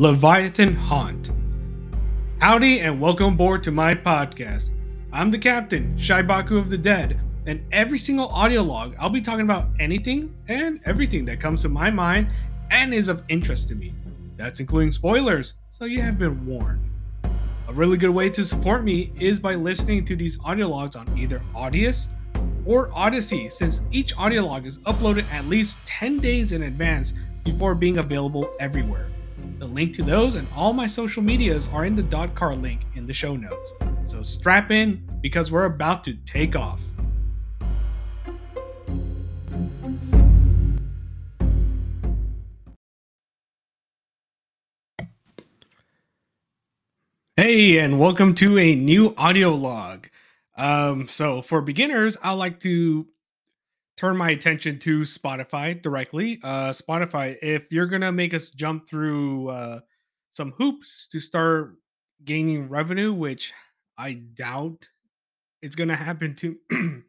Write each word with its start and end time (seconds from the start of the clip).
Leviathan 0.00 0.74
Haunt. 0.74 1.30
Howdy 2.38 2.80
and 2.80 3.02
welcome 3.02 3.34
aboard 3.34 3.62
to 3.64 3.70
my 3.70 3.92
podcast. 3.92 4.70
I'm 5.12 5.30
the 5.30 5.36
captain, 5.36 5.94
Shaibaku 5.98 6.58
of 6.58 6.70
the 6.70 6.78
Dead, 6.78 7.20
and 7.44 7.62
every 7.70 7.98
single 7.98 8.28
audio 8.28 8.62
log 8.62 8.96
I'll 8.98 9.10
be 9.10 9.20
talking 9.20 9.44
about 9.44 9.66
anything 9.78 10.34
and 10.48 10.80
everything 10.86 11.26
that 11.26 11.38
comes 11.38 11.60
to 11.62 11.68
my 11.68 11.90
mind 11.90 12.28
and 12.70 12.94
is 12.94 13.10
of 13.10 13.22
interest 13.28 13.68
to 13.68 13.74
me. 13.74 13.92
That's 14.38 14.58
including 14.58 14.92
spoilers, 14.92 15.52
so 15.68 15.84
you 15.84 16.00
have 16.00 16.18
been 16.18 16.46
warned. 16.46 16.82
A 17.68 17.72
really 17.74 17.98
good 17.98 18.08
way 18.08 18.30
to 18.30 18.42
support 18.42 18.82
me 18.82 19.12
is 19.20 19.38
by 19.38 19.54
listening 19.54 20.06
to 20.06 20.16
these 20.16 20.38
audio 20.42 20.68
logs 20.68 20.96
on 20.96 21.06
either 21.14 21.42
Audius 21.54 22.06
or 22.64 22.88
Odysee, 22.96 23.50
since 23.50 23.82
each 23.90 24.16
audio 24.16 24.46
log 24.46 24.64
is 24.64 24.78
uploaded 24.78 25.30
at 25.30 25.44
least 25.44 25.76
10 25.84 26.20
days 26.20 26.52
in 26.52 26.62
advance 26.62 27.12
before 27.44 27.74
being 27.74 27.98
available 27.98 28.50
everywhere. 28.60 29.10
The 29.58 29.66
link 29.66 29.94
to 29.96 30.02
those 30.02 30.34
and 30.34 30.48
all 30.54 30.72
my 30.72 30.86
social 30.86 31.22
medias 31.22 31.68
are 31.68 31.84
in 31.84 31.94
the 31.94 32.02
dot 32.02 32.34
card 32.34 32.62
link 32.62 32.80
in 32.94 33.06
the 33.06 33.14
show 33.14 33.36
notes. 33.36 33.74
So 34.04 34.22
strap 34.22 34.70
in 34.70 35.08
because 35.20 35.52
we're 35.52 35.66
about 35.66 36.04
to 36.04 36.14
take 36.24 36.56
off. 36.56 36.80
Hey, 47.36 47.78
and 47.78 47.98
welcome 47.98 48.34
to 48.34 48.58
a 48.58 48.74
new 48.74 49.14
audio 49.16 49.54
log. 49.54 50.08
Um, 50.58 51.08
so 51.08 51.40
for 51.40 51.62
beginners, 51.62 52.18
I 52.22 52.32
like 52.32 52.60
to 52.60 53.06
turn 54.00 54.16
my 54.16 54.30
attention 54.30 54.78
to 54.78 55.00
Spotify 55.00 55.80
directly. 55.80 56.40
Uh, 56.42 56.70
Spotify, 56.70 57.36
if 57.42 57.70
you're 57.70 57.86
gonna 57.86 58.10
make 58.10 58.32
us 58.32 58.48
jump 58.48 58.88
through 58.88 59.50
uh, 59.50 59.80
some 60.30 60.52
hoops 60.52 61.06
to 61.08 61.20
start 61.20 61.74
gaining 62.24 62.70
revenue, 62.70 63.12
which 63.12 63.52
I 63.98 64.14
doubt 64.14 64.88
it's 65.60 65.76
gonna 65.76 65.96
happen 65.96 66.34
to. 66.36 66.56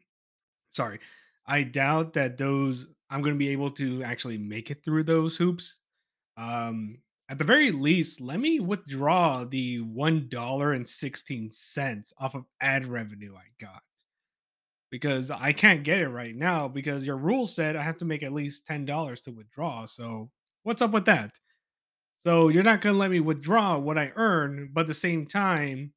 sorry, 0.72 1.00
I 1.46 1.62
doubt 1.62 2.12
that 2.12 2.36
those 2.36 2.84
I'm 3.08 3.22
gonna 3.22 3.36
be 3.36 3.48
able 3.48 3.70
to 3.70 4.02
actually 4.02 4.36
make 4.36 4.70
it 4.70 4.84
through 4.84 5.04
those 5.04 5.34
hoops. 5.34 5.76
Um, 6.36 6.98
at 7.30 7.38
the 7.38 7.44
very 7.44 7.72
least, 7.72 8.20
let 8.20 8.38
me 8.38 8.60
withdraw 8.60 9.44
the 9.44 9.80
one 9.80 10.28
dollar 10.28 10.74
and 10.74 10.86
sixteen 10.86 11.50
cents 11.52 12.12
off 12.18 12.34
of 12.34 12.44
ad 12.60 12.84
revenue 12.84 13.34
I 13.34 13.46
got 13.58 13.80
because 14.92 15.30
I 15.30 15.52
can't 15.52 15.82
get 15.82 15.98
it 15.98 16.08
right 16.08 16.36
now 16.36 16.68
because 16.68 17.06
your 17.06 17.16
rule 17.16 17.46
said 17.46 17.74
I 17.74 17.82
have 17.82 17.96
to 17.98 18.04
make 18.04 18.22
at 18.22 18.34
least 18.34 18.66
ten 18.66 18.84
dollars 18.84 19.22
to 19.22 19.32
withdraw. 19.32 19.86
So 19.86 20.30
what's 20.62 20.82
up 20.82 20.92
with 20.92 21.06
that? 21.06 21.32
So 22.20 22.48
you're 22.48 22.62
not 22.62 22.82
gonna 22.82 22.98
let 22.98 23.10
me 23.10 23.18
withdraw 23.18 23.78
what 23.78 23.98
I 23.98 24.12
earn, 24.14 24.70
but 24.72 24.82
at 24.82 24.86
the 24.86 24.94
same 24.94 25.26
time, 25.26 25.94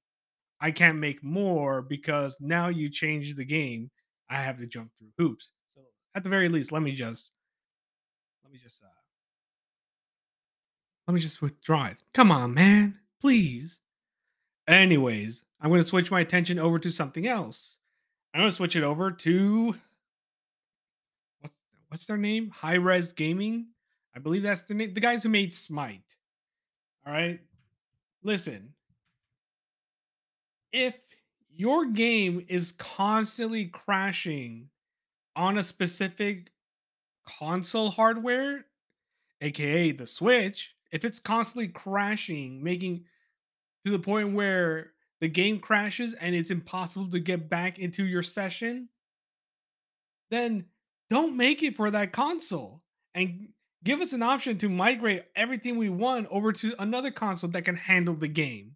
I 0.62 0.72
can't 0.72 0.98
make 0.98 1.22
more 1.24 1.82
because 1.82 2.38
now 2.40 2.70
you 2.70 2.90
changed 2.90 3.36
the 3.36 3.46
game. 3.46 3.92
I 4.30 4.38
have 4.38 4.56
to 4.58 4.66
jump 4.66 4.92
through 4.98 5.12
hoops. 5.20 5.52
So 5.68 5.82
at 6.16 6.24
the 6.24 6.30
very 6.30 6.48
least, 6.48 6.72
let 6.72 6.82
me 6.82 6.94
just 6.94 7.34
let 8.44 8.54
me 8.54 8.60
just 8.64 8.82
uh 8.82 8.88
let 11.08 11.14
me 11.14 11.20
just 11.20 11.42
withdraw 11.42 11.88
it. 11.88 12.02
Come 12.14 12.32
on, 12.32 12.54
man. 12.54 12.98
Please. 13.22 13.78
Anyways, 14.68 15.44
I'm 15.62 15.70
going 15.70 15.84
to 15.84 15.88
switch 15.88 16.10
my 16.10 16.22
attention 16.22 16.58
over 16.58 16.80
to 16.80 16.92
something 16.92 17.28
else. 17.28 17.78
I'm 18.36 18.42
to 18.50 18.52
switch 18.52 18.76
it 18.76 18.84
over 18.84 19.12
to 19.12 19.76
what, 21.40 21.52
what's 21.88 22.06
their 22.06 22.18
name? 22.18 22.52
Hi-Rez 22.54 23.14
Gaming. 23.14 23.68
I 24.14 24.20
believe 24.20 24.44
that's 24.44 24.64
the 24.64 24.74
name. 24.74 24.94
The 24.94 25.00
guys 25.00 25.24
who 25.24 25.30
made 25.30 25.54
Smite. 25.56 26.18
All 27.08 27.14
right. 27.14 27.40
Listen. 28.24 28.74
If 30.74 30.98
your 31.56 31.86
game 31.86 32.46
is 32.50 32.74
constantly 32.74 33.68
crashing 33.68 34.68
on 35.38 35.58
a 35.58 35.64
specific 35.64 36.52
console 37.26 37.90
hardware, 37.90 38.66
aka 39.40 39.94
the 39.94 40.08
Switch, 40.08 40.76
if 40.92 41.06
it's 41.06 41.22
constantly 41.22 41.70
crashing, 41.70 42.62
making 42.62 43.06
to 43.86 43.92
the 43.92 44.00
point 44.00 44.34
where 44.34 44.92
the 45.22 45.28
game 45.28 45.60
crashes 45.60 46.14
and 46.14 46.36
it's 46.36 46.52
impossible 46.52 47.10
to 47.10 47.20
get 47.20 47.50
back 47.50 47.80
into 47.80 48.06
your 48.06 48.24
session, 48.24 48.90
then 50.32 50.66
don't 51.10 51.38
make 51.38 51.64
it 51.64 51.76
for 51.76 51.92
that 51.92 52.12
console 52.12 52.82
and 53.14 53.50
give 53.84 54.02
us 54.02 54.14
an 54.14 54.24
option 54.24 54.58
to 54.58 54.70
migrate 54.70 55.26
everything 55.36 55.78
we 55.78 55.90
want 55.90 56.28
over 56.30 56.52
to 56.52 56.76
another 56.80 57.12
console 57.12 57.50
that 57.52 57.66
can 57.66 57.76
handle 57.76 58.16
the 58.16 58.28
game. 58.28 58.76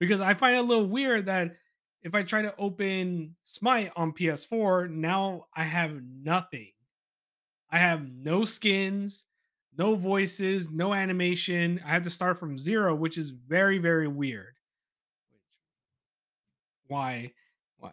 Because 0.00 0.20
I 0.20 0.34
find 0.34 0.56
it 0.56 0.60
a 0.60 0.62
little 0.62 0.86
weird 0.86 1.26
that 1.26 1.56
if 2.02 2.14
I 2.14 2.22
try 2.22 2.42
to 2.42 2.54
open 2.58 3.34
Smite 3.44 3.92
on 3.96 4.12
PS4, 4.12 4.90
now 4.90 5.46
I 5.56 5.64
have 5.64 6.00
nothing. 6.22 6.72
I 7.70 7.78
have 7.78 8.02
no 8.02 8.44
skins 8.44 9.24
no 9.78 9.94
voices, 9.94 10.70
no 10.70 10.92
animation. 10.92 11.80
I 11.86 11.90
have 11.90 12.02
to 12.02 12.10
start 12.10 12.38
from 12.38 12.58
zero, 12.58 12.94
which 12.94 13.16
is 13.16 13.30
very, 13.30 13.78
very 13.78 14.08
weird. 14.08 14.57
Why? 16.88 17.32
Why? 17.78 17.92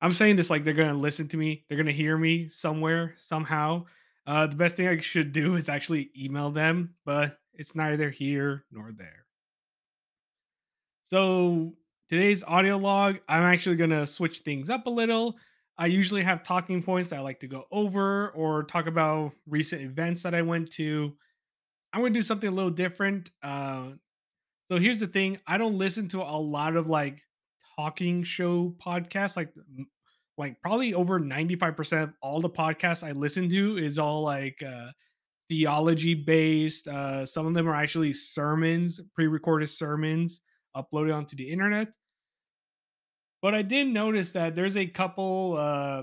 I'm 0.00 0.12
saying 0.12 0.36
this 0.36 0.50
like 0.50 0.64
they're 0.64 0.74
gonna 0.74 0.94
listen 0.94 1.28
to 1.28 1.36
me. 1.36 1.64
They're 1.68 1.78
gonna 1.78 1.92
hear 1.92 2.16
me 2.16 2.48
somewhere, 2.48 3.14
somehow. 3.18 3.86
Uh, 4.26 4.46
the 4.46 4.56
best 4.56 4.76
thing 4.76 4.86
I 4.86 4.98
should 5.00 5.32
do 5.32 5.56
is 5.56 5.68
actually 5.68 6.10
email 6.16 6.50
them, 6.50 6.94
but 7.04 7.38
it's 7.54 7.74
neither 7.74 8.10
here 8.10 8.64
nor 8.70 8.92
there. 8.92 9.26
So 11.04 11.74
today's 12.08 12.44
audio 12.44 12.76
log, 12.76 13.18
I'm 13.28 13.42
actually 13.42 13.76
gonna 13.76 14.06
switch 14.06 14.40
things 14.40 14.70
up 14.70 14.86
a 14.86 14.90
little. 14.90 15.36
I 15.76 15.86
usually 15.86 16.22
have 16.22 16.42
talking 16.42 16.82
points 16.82 17.10
I 17.10 17.20
like 17.20 17.40
to 17.40 17.46
go 17.46 17.64
over 17.72 18.28
or 18.30 18.64
talk 18.64 18.86
about 18.86 19.32
recent 19.46 19.80
events 19.80 20.22
that 20.22 20.34
I 20.34 20.42
went 20.42 20.70
to. 20.72 21.16
I'm 21.92 22.02
to 22.02 22.10
do 22.10 22.22
something 22.22 22.48
a 22.48 22.52
little 22.52 22.70
different. 22.70 23.30
Uh, 23.42 23.92
so 24.70 24.78
here's 24.78 24.98
the 24.98 25.06
thing 25.06 25.40
I 25.46 25.58
don't 25.58 25.78
listen 25.78 26.06
to 26.08 26.20
a 26.20 26.38
lot 26.38 26.76
of 26.76 26.88
like 26.88 27.22
talking 27.80 28.22
show 28.22 28.74
podcasts, 28.84 29.36
like, 29.36 29.52
like 30.36 30.60
probably 30.60 30.94
over 30.94 31.18
95% 31.18 32.02
of 32.02 32.12
all 32.22 32.40
the 32.40 32.50
podcasts 32.50 33.06
I 33.06 33.12
listen 33.12 33.48
to 33.48 33.78
is 33.78 33.98
all 33.98 34.22
like 34.22 34.62
uh, 34.62 34.90
theology 35.48 36.14
based. 36.14 36.88
Uh, 36.88 37.24
some 37.24 37.46
of 37.46 37.54
them 37.54 37.68
are 37.68 37.74
actually 37.74 38.12
sermons, 38.12 39.00
pre 39.14 39.26
recorded 39.26 39.70
sermons 39.70 40.40
uploaded 40.76 41.14
onto 41.14 41.36
the 41.36 41.48
internet. 41.50 41.88
But 43.42 43.54
I 43.54 43.62
did 43.62 43.88
notice 43.88 44.32
that 44.32 44.54
there's 44.54 44.76
a 44.76 44.86
couple 44.86 45.56
uh 45.58 46.02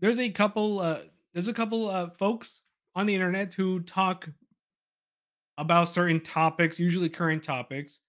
there's 0.00 0.18
a 0.18 0.30
couple 0.30 0.80
uh 0.80 1.00
there's 1.34 1.48
a 1.48 1.52
couple 1.52 1.90
uh 1.90 2.08
folks 2.18 2.62
on 2.94 3.06
the 3.06 3.14
internet 3.14 3.52
who 3.52 3.80
talk 3.80 4.28
about 5.58 5.88
certain 5.88 6.20
topics, 6.20 6.78
usually 6.78 7.10
current 7.10 7.44
topics, 7.44 8.00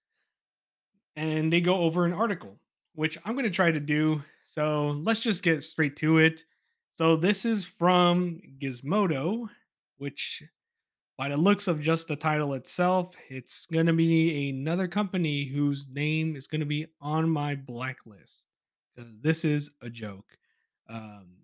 and 1.16 1.52
they 1.52 1.60
go 1.60 1.76
over 1.76 2.04
an 2.04 2.12
article, 2.12 2.58
which 2.94 3.18
I'm 3.24 3.34
going 3.34 3.44
to 3.44 3.50
try 3.50 3.70
to 3.70 3.80
do. 3.80 4.22
So 4.46 5.00
let's 5.02 5.20
just 5.20 5.42
get 5.42 5.62
straight 5.62 5.96
to 5.96 6.18
it. 6.18 6.44
So 6.92 7.16
this 7.16 7.44
is 7.44 7.64
from 7.64 8.40
Gizmodo, 8.60 9.48
which 9.98 10.42
by 11.16 11.28
the 11.28 11.36
looks 11.36 11.66
of 11.68 11.80
just 11.80 12.08
the 12.08 12.16
title 12.16 12.54
itself, 12.54 13.14
it's 13.28 13.66
going 13.66 13.86
to 13.86 13.92
be 13.92 14.50
another 14.50 14.88
company 14.88 15.44
whose 15.44 15.88
name 15.88 16.36
is 16.36 16.46
going 16.46 16.60
to 16.60 16.66
be 16.66 16.86
on 17.00 17.28
my 17.30 17.54
blacklist 17.54 18.46
because 18.94 19.12
this 19.20 19.44
is 19.44 19.70
a 19.80 19.90
joke. 19.90 20.26
Um, 20.88 21.38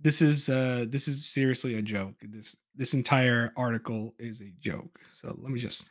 this 0.00 0.22
is 0.22 0.48
uh, 0.48 0.86
this 0.88 1.08
is 1.08 1.26
seriously 1.26 1.74
a 1.74 1.82
joke. 1.82 2.14
This 2.22 2.56
this 2.74 2.94
entire 2.94 3.52
article 3.56 4.14
is 4.18 4.40
a 4.40 4.52
joke. 4.60 5.00
So 5.12 5.36
let 5.40 5.50
me 5.50 5.58
just 5.58 5.88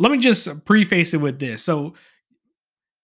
let 0.00 0.10
me 0.10 0.18
just 0.18 0.64
preface 0.64 1.12
it 1.12 1.18
with 1.18 1.38
this. 1.38 1.62
So 1.62 1.94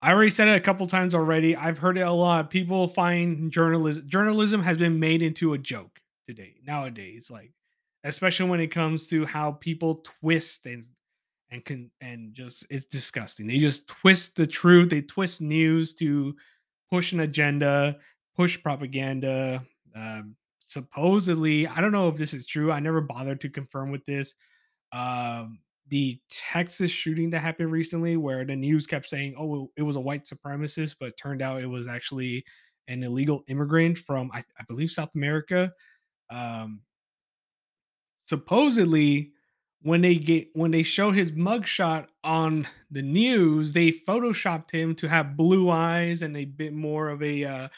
I 0.01 0.13
already 0.13 0.31
said 0.31 0.49
it 0.49 0.57
a 0.57 0.61
couple 0.61 0.87
times 0.87 1.15
already. 1.15 1.55
I've 1.55 1.77
heard 1.77 1.99
it 1.99 2.03
a 2.03 2.11
lot. 2.11 2.51
People 2.51 2.89
find 2.89 3.53
journalism 3.53 4.09
journalism 4.09 4.63
has 4.63 4.79
been 4.79 4.99
made 4.99 5.21
into 5.21 5.53
a 5.53 5.59
joke 5.59 6.01
today 6.27 6.57
nowadays 6.67 7.31
like 7.31 7.53
especially 8.03 8.51
when 8.51 8.61
it 8.61 8.69
comes 8.69 9.07
to 9.07 9.25
how 9.27 9.53
people 9.53 10.03
twist 10.21 10.67
and 10.67 10.85
and 11.51 11.65
can 11.65 11.91
and 12.01 12.35
just 12.35 12.67
it's 12.69 12.87
disgusting 12.87 13.47
they 13.47 13.59
just 13.59 13.87
twist 13.87 14.35
the 14.35 14.47
truth 14.47 14.91
they 14.91 15.03
twist 15.03 15.41
news 15.41 15.95
to 15.95 16.35
push 16.91 17.13
an 17.13 17.21
agenda 17.21 17.97
push 18.35 18.61
propaganda 18.61 19.63
um, 19.95 20.35
supposedly 20.61 21.69
i 21.69 21.81
don't 21.81 21.93
know 21.93 22.09
if 22.09 22.17
this 22.17 22.35
is 22.35 22.45
true 22.45 22.73
i 22.73 22.81
never 22.81 23.01
bothered 23.01 23.41
to 23.41 23.49
confirm 23.49 23.93
with 23.93 24.05
this 24.05 24.35
um, 24.93 25.61
the 25.89 26.19
texas 26.29 26.91
shooting 26.91 27.31
that 27.31 27.41
happened 27.41 27.71
recently 27.71 28.17
where 28.17 28.45
the 28.45 28.57
news 28.57 28.87
kept 28.87 29.09
saying 29.09 29.35
oh 29.39 29.71
it 29.77 29.83
was 29.83 29.97
a 29.97 30.01
white 30.01 30.25
supremacist 30.25 30.97
but 30.99 31.17
turned 31.17 31.43
out 31.43 31.63
it 31.63 31.67
was 31.67 31.87
actually 31.87 32.45
an 32.89 33.03
illegal 33.03 33.43
immigrant 33.49 33.99
from 33.99 34.31
i, 34.33 34.43
I 34.59 34.65
believe 34.69 34.91
south 34.91 35.11
america 35.15 35.73
um, 36.31 36.81
supposedly 38.27 39.33
when 39.83 40.01
they 40.01 40.17
get 40.17 40.49
when 40.55 40.73
they 40.73 40.83
show 40.83 41.13
his 41.13 41.33
mugshot 41.33 42.07
on 42.25 42.67
the 42.91 43.03
news, 43.03 43.73
they 43.73 43.93
photoshopped 43.93 44.71
him 44.71 44.97
to 44.97 45.09
have 45.09 45.37
blue 45.37 45.71
eyes 45.71 46.23
and 46.23 46.37
a 46.37 46.45
bit 46.45 46.73
more 46.73 47.09
of 47.09 47.23
a 47.23 47.45
uh, 47.45 47.69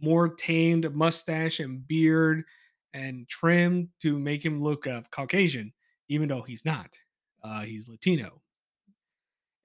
more 0.00 0.28
tamed 0.28 0.94
mustache 0.94 1.58
and 1.58 1.86
beard 1.88 2.44
and 2.94 3.28
trim 3.28 3.90
to 4.00 4.18
make 4.18 4.44
him 4.44 4.62
look 4.62 4.86
uh, 4.86 5.02
Caucasian, 5.10 5.72
even 6.08 6.28
though 6.28 6.42
he's 6.42 6.64
not. 6.64 6.88
Uh, 7.42 7.60
he's 7.62 7.88
Latino. 7.88 8.42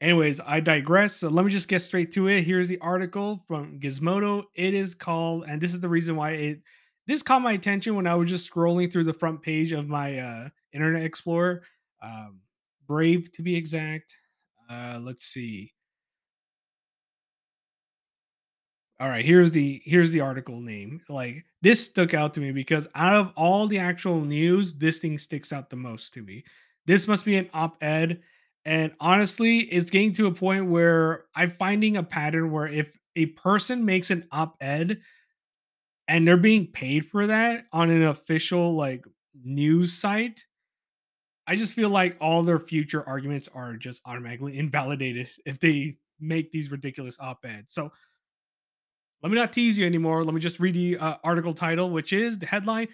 Anyways, 0.01 0.39
I 0.45 0.59
digress. 0.59 1.18
So 1.18 1.29
let 1.29 1.45
me 1.45 1.51
just 1.51 1.68
get 1.68 1.81
straight 1.81 2.12
to 2.13 2.27
it. 2.27 2.41
Here's 2.41 2.68
the 2.68 2.79
article 2.79 3.39
from 3.47 3.79
Gizmodo. 3.79 4.45
It 4.56 4.73
is 4.73 4.95
called, 4.95 5.45
and 5.47 5.62
this 5.62 5.73
is 5.73 5.79
the 5.79 5.89
reason 5.89 6.15
why 6.15 6.31
it 6.31 6.62
this 7.07 7.23
caught 7.23 7.41
my 7.41 7.53
attention 7.53 7.95
when 7.95 8.07
I 8.07 8.15
was 8.15 8.29
just 8.29 8.50
scrolling 8.50 8.91
through 8.91 9.03
the 9.06 9.13
front 9.13 9.41
page 9.41 9.71
of 9.71 9.88
my 9.88 10.18
uh, 10.18 10.50
Internet 10.73 11.03
Explorer. 11.03 11.63
Um, 12.01 12.39
Brave 12.88 13.31
to 13.33 13.41
be 13.41 13.56
exact. 13.56 14.15
Uh, 14.69 15.00
let's 15.01 15.25
see. 15.25 15.74
All 19.00 19.09
right, 19.09 19.25
here's 19.25 19.51
the 19.51 19.81
here's 19.83 20.12
the 20.12 20.21
article 20.21 20.62
name. 20.62 21.01
Like 21.09 21.44
this 21.62 21.83
stuck 21.83 22.13
out 22.13 22.33
to 22.35 22.39
me 22.39 22.51
because 22.51 22.88
out 22.95 23.15
of 23.15 23.33
all 23.35 23.67
the 23.67 23.79
actual 23.79 24.21
news, 24.21 24.74
this 24.74 25.00
thing 25.00 25.17
sticks 25.17 25.51
out 25.51 25.69
the 25.69 25.75
most 25.75 26.13
to 26.13 26.21
me. 26.21 26.44
This 26.86 27.07
must 27.07 27.25
be 27.25 27.38
an 27.38 27.50
op-ed 27.54 28.22
and 28.66 28.94
honestly, 29.00 29.60
it's 29.60 29.89
getting 29.89 30.12
to 30.13 30.28
a 30.28 30.33
point 30.33 30.68
where 30.68 31.25
I'm 31.36 31.51
finding 31.51 31.98
a 31.98 32.04
pattern 32.04 32.51
where 32.51 32.68
if 32.68 32.92
a 33.16 33.28
person 33.28 33.86
makes 33.86 34.12
an 34.12 34.28
op-ed 34.31 35.01
and 36.07 36.28
they're 36.28 36.38
being 36.38 36.68
paid 36.68 37.07
for 37.07 37.28
that 37.28 37.66
on 37.72 37.89
an 37.89 38.04
official 38.04 38.75
like 38.75 39.06
news 39.44 39.94
site, 39.94 40.45
I 41.48 41.56
just 41.56 41.74
feel 41.74 41.89
like 41.89 42.18
all 42.22 42.44
their 42.44 42.60
future 42.60 43.07
arguments 43.07 43.50
are 43.54 43.75
just 43.75 44.01
automatically 44.06 44.60
invalidated 44.60 45.30
if 45.45 45.60
they 45.60 45.98
make 46.19 46.51
these 46.51 46.69
ridiculous 46.69 47.18
op-eds. 47.19 47.74
So 47.74 47.92
let 49.24 49.31
me 49.31 49.36
not 49.38 49.54
tease 49.54 49.77
you 49.77 49.88
anymore. 49.88 50.24
Let 50.24 50.36
me 50.36 50.42
just 50.42 50.60
read 50.60 50.75
the 50.75 50.98
uh, 50.98 51.16
article 51.24 51.54
title, 51.54 51.89
which 51.89 52.13
is 52.13 52.38
the 52.38 52.45
headline 52.45 52.89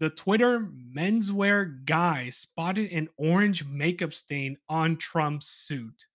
The 0.00 0.08
Twitter 0.08 0.66
menswear 0.94 1.84
guy 1.84 2.30
spotted 2.30 2.90
an 2.90 3.10
orange 3.18 3.66
makeup 3.66 4.14
stain 4.14 4.56
on 4.66 4.96
Trump's 4.96 5.46
suit. 5.46 6.06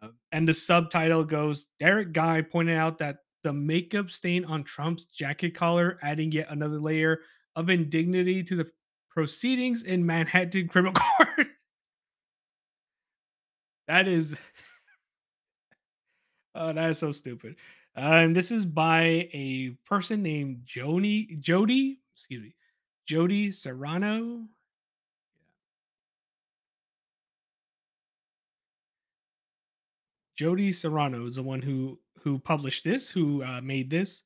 Uh, 0.00 0.08
and 0.32 0.48
the 0.48 0.54
subtitle 0.54 1.22
goes 1.22 1.66
Derek 1.78 2.12
Guy 2.14 2.40
pointed 2.40 2.78
out 2.78 2.96
that 2.98 3.18
the 3.44 3.52
makeup 3.52 4.10
stain 4.10 4.46
on 4.46 4.64
Trump's 4.64 5.04
jacket 5.04 5.54
collar, 5.54 5.98
adding 6.02 6.32
yet 6.32 6.46
another 6.48 6.80
layer 6.80 7.20
of 7.54 7.68
indignity 7.68 8.42
to 8.42 8.56
the 8.56 8.70
proceedings 9.10 9.82
in 9.82 10.04
Manhattan 10.04 10.66
criminal 10.66 10.94
court. 11.18 11.46
that 13.86 14.08
is. 14.08 14.36
Oh, 16.58 16.72
that 16.72 16.88
is 16.88 16.98
so 16.98 17.12
stupid. 17.12 17.56
Uh, 17.94 18.24
and 18.24 18.34
this 18.34 18.50
is 18.50 18.64
by 18.64 19.28
a 19.34 19.76
person 19.84 20.22
named 20.22 20.62
Joni 20.64 21.38
Jody, 21.38 22.00
excuse 22.14 22.44
me, 22.44 22.55
Jody 23.06 23.50
Serrano. 23.52 24.46
Jody 30.36 30.72
Serrano 30.72 31.26
is 31.26 31.36
the 31.36 31.42
one 31.42 31.62
who 31.62 31.98
who 32.20 32.38
published 32.38 32.84
this, 32.84 33.08
who 33.08 33.42
uh, 33.42 33.60
made 33.62 33.88
this. 33.88 34.24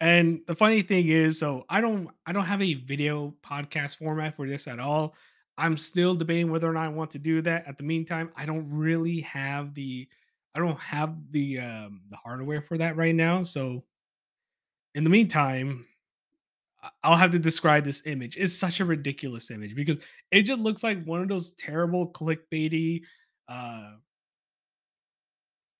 And 0.00 0.40
the 0.46 0.54
funny 0.54 0.82
thing 0.82 1.08
is, 1.08 1.38
so 1.38 1.64
I 1.68 1.80
don't 1.80 2.08
I 2.26 2.32
don't 2.32 2.44
have 2.44 2.62
a 2.62 2.74
video 2.74 3.34
podcast 3.42 3.96
format 3.96 4.36
for 4.36 4.46
this 4.46 4.68
at 4.68 4.78
all. 4.78 5.14
I'm 5.58 5.76
still 5.76 6.14
debating 6.14 6.50
whether 6.50 6.68
or 6.68 6.72
not 6.72 6.86
I 6.86 6.88
want 6.88 7.10
to 7.12 7.18
do 7.18 7.42
that. 7.42 7.66
At 7.66 7.78
the 7.78 7.84
meantime, 7.84 8.30
I 8.36 8.46
don't 8.46 8.68
really 8.70 9.20
have 9.22 9.74
the 9.74 10.08
I 10.54 10.58
don't 10.58 10.78
have 10.78 11.30
the 11.30 11.58
um 11.58 12.02
the 12.10 12.16
hardware 12.16 12.62
for 12.62 12.78
that 12.78 12.96
right 12.96 13.14
now. 13.14 13.42
So 13.42 13.84
in 14.94 15.04
the 15.04 15.10
meantime, 15.10 15.86
I'll 17.02 17.16
have 17.16 17.32
to 17.32 17.38
describe 17.38 17.84
this 17.84 18.02
image. 18.06 18.36
It's 18.36 18.54
such 18.54 18.80
a 18.80 18.84
ridiculous 18.84 19.50
image 19.50 19.74
because 19.74 19.98
it 20.30 20.42
just 20.42 20.60
looks 20.60 20.82
like 20.82 21.04
one 21.04 21.20
of 21.20 21.28
those 21.28 21.52
terrible 21.52 22.08
clickbaity 22.08 23.02
uh 23.48 23.92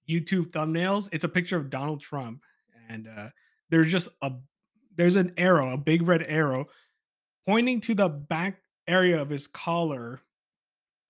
YouTube 0.09 0.47
thumbnails. 0.49 1.09
It's 1.13 1.25
a 1.25 1.29
picture 1.29 1.57
of 1.57 1.71
Donald 1.71 2.01
Trump 2.01 2.43
and 2.89 3.09
uh 3.09 3.29
there's 3.71 3.91
just 3.91 4.09
a 4.23 4.33
there's 4.97 5.17
an 5.17 5.33
arrow, 5.37 5.73
a 5.73 5.79
big 5.79 6.07
red 6.07 6.25
arrow 6.29 6.67
pointing 7.47 7.81
to 7.81 7.95
the 7.95 8.09
back 8.09 8.61
area 8.87 9.21
of 9.21 9.31
his 9.31 9.47
collar 9.47 10.21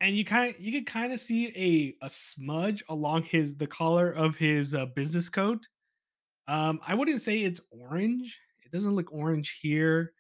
and 0.01 0.17
you 0.17 0.25
kind 0.25 0.55
you 0.59 0.73
can 0.73 0.85
kind 0.85 1.13
of 1.13 1.21
see 1.21 1.49
a 1.57 2.05
a 2.07 2.11
smudge 2.11 2.83
along 2.89 3.23
his 3.25 3.57
the 3.57 3.67
collar 3.67 4.11
of 4.11 4.37
his 4.37 4.75
uh, 4.75 4.87
business 4.87 5.29
coat. 5.29 5.67
Um, 6.49 6.81
I 6.87 6.95
wouldn't 6.95 7.21
say 7.21 7.41
it's 7.41 7.61
orange. 7.71 8.39
It 8.73 8.77
doesn't 8.77 8.95
look 8.95 9.13
orange 9.13 9.59
here. 9.61 10.13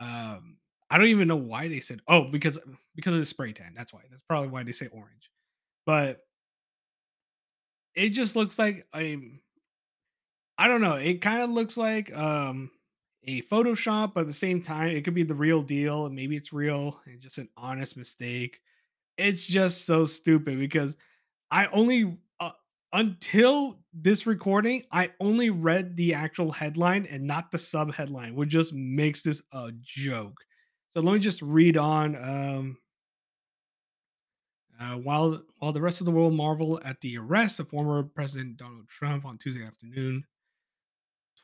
Um, 0.00 0.58
I 0.90 0.98
don't 0.98 1.08
even 1.08 1.28
know 1.28 1.36
why 1.36 1.68
they 1.68 1.80
said 1.80 2.00
oh 2.08 2.24
because 2.24 2.58
because 2.94 3.14
of 3.14 3.20
the 3.20 3.26
spray 3.26 3.52
tan. 3.52 3.74
That's 3.76 3.92
why. 3.92 4.02
That's 4.10 4.22
probably 4.22 4.48
why 4.48 4.64
they 4.64 4.72
say 4.72 4.88
orange. 4.92 5.30
But 5.86 6.22
it 7.94 8.10
just 8.10 8.36
looks 8.36 8.58
like 8.58 8.86
a 8.94 9.18
I 10.56 10.68
don't 10.68 10.80
know. 10.80 10.94
It 10.94 11.20
kind 11.20 11.42
of 11.42 11.50
looks 11.50 11.76
like 11.76 12.14
um 12.16 12.70
a 13.26 13.42
Photoshop, 13.42 14.12
but 14.14 14.22
at 14.22 14.26
the 14.26 14.32
same 14.32 14.60
time, 14.60 14.90
it 14.90 15.02
could 15.02 15.14
be 15.14 15.22
the 15.22 15.34
real 15.34 15.62
deal, 15.62 16.08
maybe 16.10 16.36
it's 16.36 16.52
real 16.52 17.00
and 17.06 17.20
just 17.20 17.38
an 17.38 17.48
honest 17.56 17.96
mistake. 17.96 18.60
It's 19.18 19.46
just 19.46 19.86
so 19.86 20.04
stupid 20.06 20.58
because 20.58 20.96
I 21.50 21.66
only 21.68 22.18
until 22.94 23.80
this 23.92 24.24
recording, 24.24 24.84
I 24.92 25.10
only 25.18 25.50
read 25.50 25.96
the 25.96 26.14
actual 26.14 26.52
headline 26.52 27.06
and 27.10 27.24
not 27.24 27.50
the 27.50 27.58
sub 27.58 27.92
headline, 27.92 28.36
which 28.36 28.50
just 28.50 28.72
makes 28.72 29.20
this 29.20 29.42
a 29.52 29.72
joke. 29.82 30.38
So 30.90 31.00
let 31.00 31.12
me 31.12 31.18
just 31.18 31.42
read 31.42 31.76
on. 31.76 32.16
Um, 32.16 32.78
uh, 34.80 34.96
while 34.98 35.42
while 35.58 35.72
the 35.72 35.80
rest 35.80 36.00
of 36.00 36.06
the 36.06 36.12
world 36.12 36.34
marvel 36.34 36.80
at 36.84 37.00
the 37.00 37.18
arrest 37.18 37.60
of 37.60 37.68
former 37.68 38.02
President 38.02 38.56
Donald 38.56 38.88
Trump 38.88 39.24
on 39.24 39.38
Tuesday 39.38 39.64
afternoon, 39.64 40.24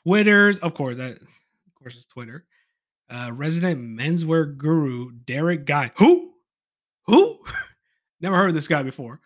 Twitter's 0.05 0.59
of 0.59 0.75
course 0.75 0.97
that 0.97 1.17
of 1.17 1.75
course 1.75 1.97
it's 1.97 2.07
Twitter. 2.07 2.45
Uh, 3.09 3.31
resident 3.33 3.81
menswear 3.81 4.57
guru 4.57 5.11
Derek 5.13 5.65
Guy, 5.65 5.91
who 5.97 6.33
who 7.07 7.39
never 8.21 8.37
heard 8.37 8.49
of 8.49 8.55
this 8.55 8.69
guy 8.69 8.83
before 8.83 9.21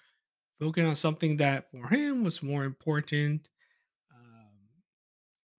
focusing 0.64 0.88
on 0.88 0.97
something 0.97 1.37
that 1.37 1.71
for 1.71 1.88
him 1.88 2.25
was 2.25 2.42
more 2.42 2.64
important. 2.64 3.49
Um, 4.11 4.49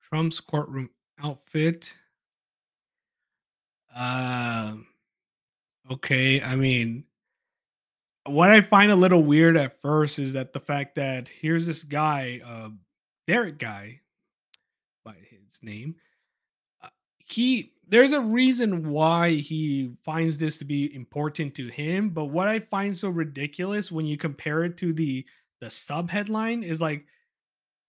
Trump's 0.03 0.41
courtroom 0.41 0.89
outfit. 1.23 1.95
Um, 3.95 4.87
okay, 5.91 6.41
I 6.41 6.57
mean, 6.57 7.05
what 8.25 8.51
I 8.51 8.63
find 8.63 8.91
a 8.91 8.97
little 8.97 9.23
weird 9.23 9.59
at 9.59 9.79
first 9.83 10.19
is 10.19 10.33
that 10.33 10.55
the 10.55 10.61
fact 10.61 10.95
that 10.95 11.29
here's 11.29 11.67
this 11.67 11.83
guy, 11.83 12.41
uh, 12.43 12.71
Derek 13.27 13.59
guy, 13.59 14.01
by 15.05 15.17
his 15.29 15.59
name. 15.61 15.97
uh, 16.83 16.89
He 17.19 17.74
there's 17.89 18.13
a 18.13 18.21
reason 18.21 18.91
why 18.91 19.33
he 19.33 19.93
finds 20.05 20.39
this 20.39 20.59
to 20.59 20.65
be 20.65 20.95
important 20.95 21.55
to 21.57 21.69
him, 21.69 22.11
but 22.11 22.27
what 22.27 22.49
I 22.49 22.61
find 22.61 22.97
so 22.97 23.09
ridiculous 23.09 23.93
when 23.93 24.07
you 24.07 24.17
compare 24.17 24.65
it 24.65 24.77
to 24.79 24.93
the 24.93 25.25
the 25.61 25.71
sub 25.71 26.11
headline 26.11 26.63
is 26.63 26.81
like 26.81 27.07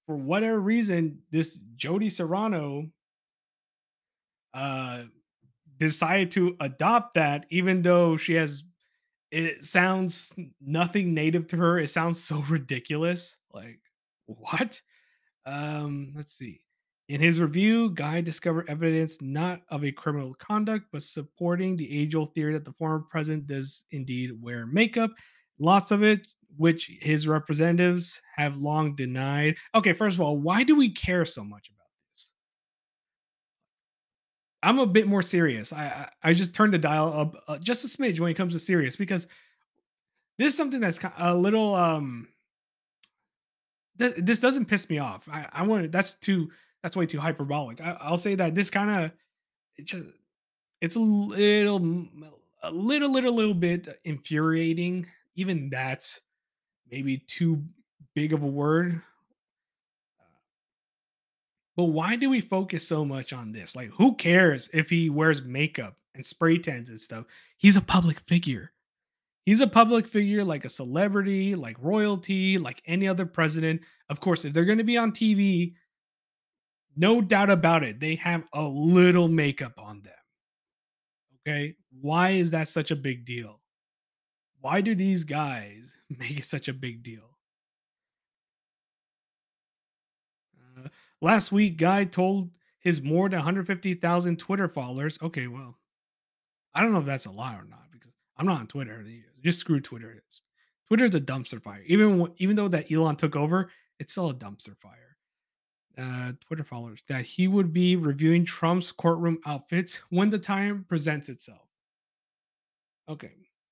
for 0.05 0.15
whatever 0.15 0.59
reason, 0.59 1.19
this 1.31 1.59
Jody 1.75 2.09
Serrano 2.09 2.89
uh 4.53 5.03
decided 5.77 6.31
to 6.31 6.55
adopt 6.59 7.15
that, 7.15 7.45
even 7.49 7.81
though 7.81 8.17
she 8.17 8.33
has 8.33 8.63
it 9.31 9.65
sounds 9.65 10.33
nothing 10.61 11.13
native 11.13 11.47
to 11.47 11.57
her. 11.57 11.79
It 11.79 11.89
sounds 11.89 12.23
so 12.23 12.37
ridiculous. 12.49 13.37
Like, 13.53 13.79
what? 14.27 14.81
Um, 15.45 16.13
let's 16.15 16.33
see. 16.33 16.61
In 17.07 17.21
his 17.21 17.39
review, 17.39 17.91
Guy 17.91 18.21
discovered 18.21 18.67
evidence 18.67 19.21
not 19.21 19.61
of 19.69 19.83
a 19.83 19.91
criminal 19.91 20.33
conduct, 20.33 20.87
but 20.91 21.03
supporting 21.03 21.75
the 21.75 22.01
age-old 22.01 22.33
theory 22.33 22.53
that 22.53 22.65
the 22.65 22.73
former 22.73 22.99
president 22.99 23.45
does 23.45 23.83
indeed 23.91 24.31
wear 24.41 24.65
makeup. 24.65 25.11
Lots 25.59 25.91
of 25.91 26.01
it, 26.03 26.27
which 26.57 26.89
his 27.01 27.27
representatives 27.27 28.19
have 28.35 28.57
long 28.57 28.95
denied. 28.95 29.55
Okay, 29.75 29.93
first 29.93 30.15
of 30.15 30.21
all, 30.21 30.37
why 30.37 30.63
do 30.63 30.75
we 30.75 30.91
care 30.91 31.25
so 31.25 31.43
much 31.43 31.69
about 31.69 31.89
this? 32.11 32.31
I'm 34.63 34.79
a 34.79 34.87
bit 34.87 35.07
more 35.07 35.21
serious. 35.21 35.71
I 35.71 36.09
I, 36.23 36.29
I 36.29 36.33
just 36.33 36.55
turned 36.55 36.73
the 36.73 36.79
dial 36.79 37.13
up 37.13 37.35
uh, 37.47 37.59
just 37.59 37.85
a 37.85 37.87
smidge 37.87 38.19
when 38.19 38.31
it 38.31 38.35
comes 38.35 38.53
to 38.53 38.59
serious 38.59 38.95
because 38.95 39.27
this 40.39 40.53
is 40.53 40.57
something 40.57 40.79
that's 40.79 40.99
a 41.19 41.35
little 41.35 41.75
um 41.75 42.27
th- 43.99 44.15
this 44.17 44.39
doesn't 44.39 44.65
piss 44.65 44.89
me 44.89 44.97
off. 44.97 45.29
I 45.31 45.47
I 45.53 45.61
want 45.63 45.91
that's 45.91 46.15
too 46.15 46.49
that's 46.85 46.95
way 46.95 47.07
too 47.07 47.19
hyperbolic. 47.19 47.81
I, 47.81 47.97
I'll 47.99 48.15
say 48.15 48.35
that 48.35 48.53
this 48.53 48.69
kind 48.69 48.91
of 48.91 49.11
it 49.75 49.85
just 49.85 50.05
it's 50.81 50.95
a 50.95 50.99
little 50.99 51.77
a 52.61 52.71
little, 52.71 53.11
little, 53.11 53.33
little 53.33 53.55
bit 53.55 53.87
infuriating. 54.03 55.07
Even 55.33 55.71
that's 55.71 56.21
maybe 56.91 57.17
too 57.17 57.63
big 58.13 58.33
of 58.33 58.43
a 58.43 58.47
word. 58.47 59.01
But 61.75 61.85
why 61.85 62.17
do 62.17 62.29
we 62.29 62.39
focus 62.39 62.87
so 62.87 63.03
much 63.03 63.33
on 63.33 63.51
this? 63.51 63.75
Like, 63.75 63.89
who 63.89 64.13
cares 64.13 64.69
if 64.71 64.91
he 64.91 65.09
wears 65.09 65.41
makeup 65.41 65.97
and 66.13 66.23
spray 66.23 66.59
tans 66.59 66.89
and 66.89 67.01
stuff? 67.01 67.25
He's 67.57 67.77
a 67.77 67.81
public 67.81 68.19
figure. 68.19 68.73
He's 69.43 69.59
a 69.59 69.67
public 69.67 70.05
figure 70.05 70.43
like 70.43 70.65
a 70.65 70.69
celebrity, 70.69 71.55
like 71.55 71.77
royalty, 71.81 72.59
like 72.59 72.83
any 72.85 73.07
other 73.07 73.25
president. 73.25 73.81
Of 74.07 74.19
course, 74.19 74.45
if 74.45 74.53
they're 74.53 74.65
going 74.65 74.77
to 74.77 74.83
be 74.83 74.97
on 74.97 75.11
TV, 75.11 75.73
no 76.95 77.21
doubt 77.21 77.49
about 77.49 77.83
it, 77.83 77.99
they 77.99 78.15
have 78.15 78.43
a 78.53 78.63
little 78.63 79.27
makeup 79.27 79.73
on 79.77 80.01
them. 80.01 80.13
Okay. 81.47 81.75
Why 82.01 82.31
is 82.31 82.51
that 82.51 82.67
such 82.67 82.91
a 82.91 82.95
big 82.95 83.25
deal? 83.25 83.61
Why 84.61 84.81
do 84.81 84.95
these 84.95 85.23
guys 85.23 85.95
make 86.09 86.39
it 86.39 86.45
such 86.45 86.67
a 86.67 86.73
big 86.73 87.03
deal? 87.03 87.37
Uh, 90.77 90.87
last 91.21 91.51
week, 91.51 91.77
Guy 91.77 92.05
told 92.05 92.51
his 92.79 93.01
more 93.01 93.29
than 93.29 93.39
150,000 93.39 94.39
Twitter 94.39 94.67
followers. 94.67 95.17
Okay, 95.21 95.47
well, 95.47 95.77
I 96.73 96.81
don't 96.81 96.93
know 96.93 96.99
if 96.99 97.05
that's 97.05 97.25
a 97.25 97.31
lie 97.31 97.55
or 97.55 97.65
not 97.65 97.91
because 97.91 98.11
I'm 98.37 98.45
not 98.45 98.59
on 98.59 98.67
Twitter. 98.67 99.05
Just 99.43 99.59
screw 99.59 99.79
Twitter. 99.79 100.11
It's, 100.11 100.41
Twitter 100.87 101.05
is 101.05 101.15
a 101.15 101.21
dumpster 101.21 101.61
fire. 101.61 101.83
Even 101.85 102.31
even 102.37 102.55
though 102.55 102.67
that 102.67 102.91
Elon 102.91 103.15
took 103.15 103.35
over, 103.35 103.71
it's 103.99 104.11
still 104.11 104.29
a 104.29 104.35
dumpster 104.35 104.77
fire. 104.77 105.14
Uh, 105.97 106.33
Twitter 106.41 106.63
followers 106.63 107.03
that 107.07 107.25
he 107.25 107.47
would 107.47 107.71
be 107.71 107.95
reviewing 107.95 108.45
Trump's 108.45 108.91
courtroom 108.91 109.39
outfits 109.45 110.01
when 110.09 110.29
the 110.29 110.39
time 110.39 110.85
presents 110.87 111.29
itself. 111.29 111.67
Okay. 113.09 113.31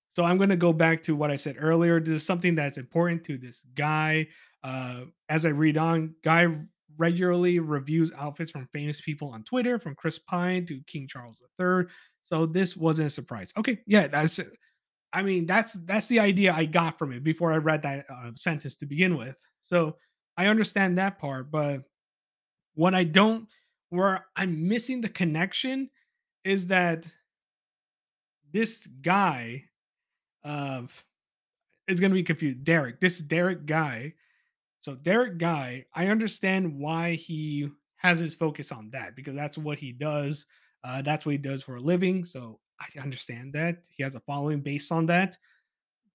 So 0.09 0.23
I'm 0.23 0.37
going 0.37 0.49
to 0.49 0.55
go 0.55 0.71
back 0.71 1.01
to 1.03 1.15
what 1.15 1.31
I 1.31 1.35
said 1.35 1.55
earlier. 1.59 1.99
This 1.99 2.15
is 2.15 2.25
something 2.25 2.55
that's 2.55 2.77
important 2.77 3.23
to 3.25 3.37
this 3.37 3.61
guy. 3.75 4.27
Uh, 4.63 5.01
as 5.27 5.45
I 5.45 5.49
read 5.49 5.77
on, 5.77 6.15
Guy 6.23 6.47
regularly 6.97 7.59
reviews 7.59 8.11
outfits 8.17 8.51
from 8.51 8.67
famous 8.71 9.01
people 9.01 9.29
on 9.29 9.43
Twitter, 9.43 9.79
from 9.79 9.95
Chris 9.95 10.19
Pine 10.19 10.65
to 10.67 10.79
King 10.87 11.07
Charles 11.07 11.41
III. 11.59 11.85
So 12.23 12.45
this 12.45 12.77
wasn't 12.77 13.07
a 13.07 13.09
surprise. 13.09 13.51
Okay, 13.57 13.79
yeah, 13.87 14.07
that's. 14.07 14.39
I 15.11 15.21
mean, 15.21 15.45
that's 15.45 15.73
that's 15.73 16.07
the 16.07 16.19
idea 16.19 16.53
I 16.53 16.65
got 16.65 16.97
from 16.97 17.11
it 17.11 17.23
before 17.23 17.51
I 17.51 17.57
read 17.57 17.83
that 17.83 18.05
uh, 18.09 18.31
sentence 18.35 18.75
to 18.77 18.85
begin 18.85 19.17
with. 19.17 19.37
So 19.61 19.97
I 20.37 20.47
understand 20.47 20.97
that 20.97 21.19
part, 21.19 21.51
but 21.51 21.83
what 22.75 22.93
I 22.93 23.03
don't, 23.03 23.47
where 23.89 24.25
I'm 24.35 24.67
missing 24.67 25.01
the 25.01 25.09
connection, 25.09 25.89
is 26.43 26.67
that 26.67 27.05
this 28.51 28.87
guy 29.01 29.63
uh, 30.43 30.83
is 31.87 31.99
going 31.99 32.11
to 32.11 32.15
be 32.15 32.23
confused. 32.23 32.63
Derek, 32.63 32.99
this 32.99 33.19
Derek 33.19 33.65
guy. 33.65 34.13
So 34.81 34.95
Derek 34.95 35.37
guy, 35.37 35.85
I 35.93 36.07
understand 36.07 36.77
why 36.77 37.13
he 37.13 37.69
has 37.97 38.19
his 38.19 38.35
focus 38.35 38.71
on 38.71 38.89
that 38.91 39.15
because 39.15 39.35
that's 39.35 39.57
what 39.57 39.79
he 39.79 39.91
does. 39.91 40.45
Uh, 40.83 41.01
that's 41.01 41.25
what 41.25 41.31
he 41.31 41.37
does 41.37 41.63
for 41.63 41.77
a 41.77 41.81
living. 41.81 42.25
So 42.25 42.59
I 42.81 42.99
understand 42.99 43.53
that 43.53 43.77
he 43.89 44.03
has 44.03 44.15
a 44.15 44.19
following 44.21 44.59
based 44.59 44.91
on 44.91 45.05
that. 45.07 45.37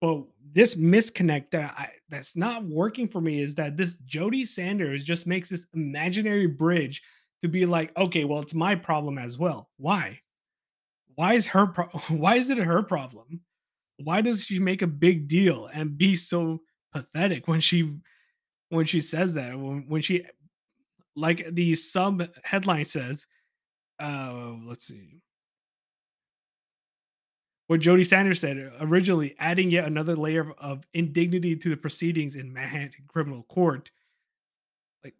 But 0.00 0.22
this 0.52 0.74
misconnect 0.76 1.50
that 1.50 1.74
I, 1.76 1.90
that's 2.08 2.36
not 2.36 2.64
working 2.64 3.08
for 3.08 3.20
me 3.20 3.40
is 3.40 3.54
that 3.56 3.76
this 3.76 3.96
Jody 4.06 4.44
Sanders 4.44 5.04
just 5.04 5.26
makes 5.26 5.48
this 5.48 5.66
imaginary 5.74 6.46
bridge 6.46 7.02
to 7.42 7.48
be 7.48 7.66
like, 7.66 7.96
okay, 7.96 8.24
well, 8.24 8.40
it's 8.40 8.54
my 8.54 8.74
problem 8.74 9.18
as 9.18 9.38
well. 9.38 9.68
Why? 9.76 10.20
Why 11.14 11.34
is 11.34 11.46
her 11.48 11.66
pro- 11.66 11.86
why 12.08 12.36
is 12.36 12.50
it 12.50 12.58
her 12.58 12.82
problem? 12.82 13.40
Why 14.02 14.20
does 14.20 14.44
she 14.44 14.60
make 14.60 14.82
a 14.82 14.86
big 14.86 15.26
deal 15.26 15.68
and 15.72 15.98
be 15.98 16.14
so 16.14 16.60
pathetic 16.92 17.48
when 17.48 17.60
she 17.60 17.98
when 18.70 18.86
she 18.86 19.00
says 19.00 19.34
that 19.34 19.58
when, 19.58 19.84
when 19.88 20.02
she 20.02 20.24
like 21.16 21.46
the 21.50 21.74
sub 21.74 22.28
headline 22.44 22.84
says 22.84 23.26
uh 24.00 24.54
let's 24.64 24.86
see 24.86 25.20
what 27.68 27.80
Jody 27.80 28.02
Sanders 28.02 28.40
said 28.40 28.72
originally, 28.80 29.36
adding 29.38 29.70
yet 29.70 29.84
another 29.84 30.16
layer 30.16 30.52
of, 30.58 30.86
indignity 30.94 31.54
to 31.54 31.68
the 31.68 31.76
proceedings 31.76 32.34
in 32.34 32.52
Manhattan 32.52 33.04
criminal 33.06 33.42
court. 33.42 33.90
Like 35.04 35.14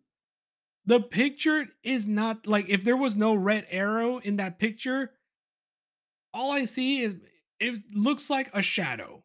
the 0.87 0.99
picture 0.99 1.67
is 1.83 2.07
not 2.07 2.47
like 2.47 2.69
if 2.69 2.85
there 2.85 2.97
was 2.97 3.15
no 3.15 3.35
red 3.35 3.67
arrow 3.71 4.19
in 4.19 4.37
that 4.37 4.59
picture, 4.59 5.13
all 6.33 6.51
I 6.51 6.65
see 6.65 7.03
is 7.03 7.17
it 7.61 7.83
looks 7.95 8.31
like 8.31 8.51
a 8.55 8.63
shadow. 8.63 9.23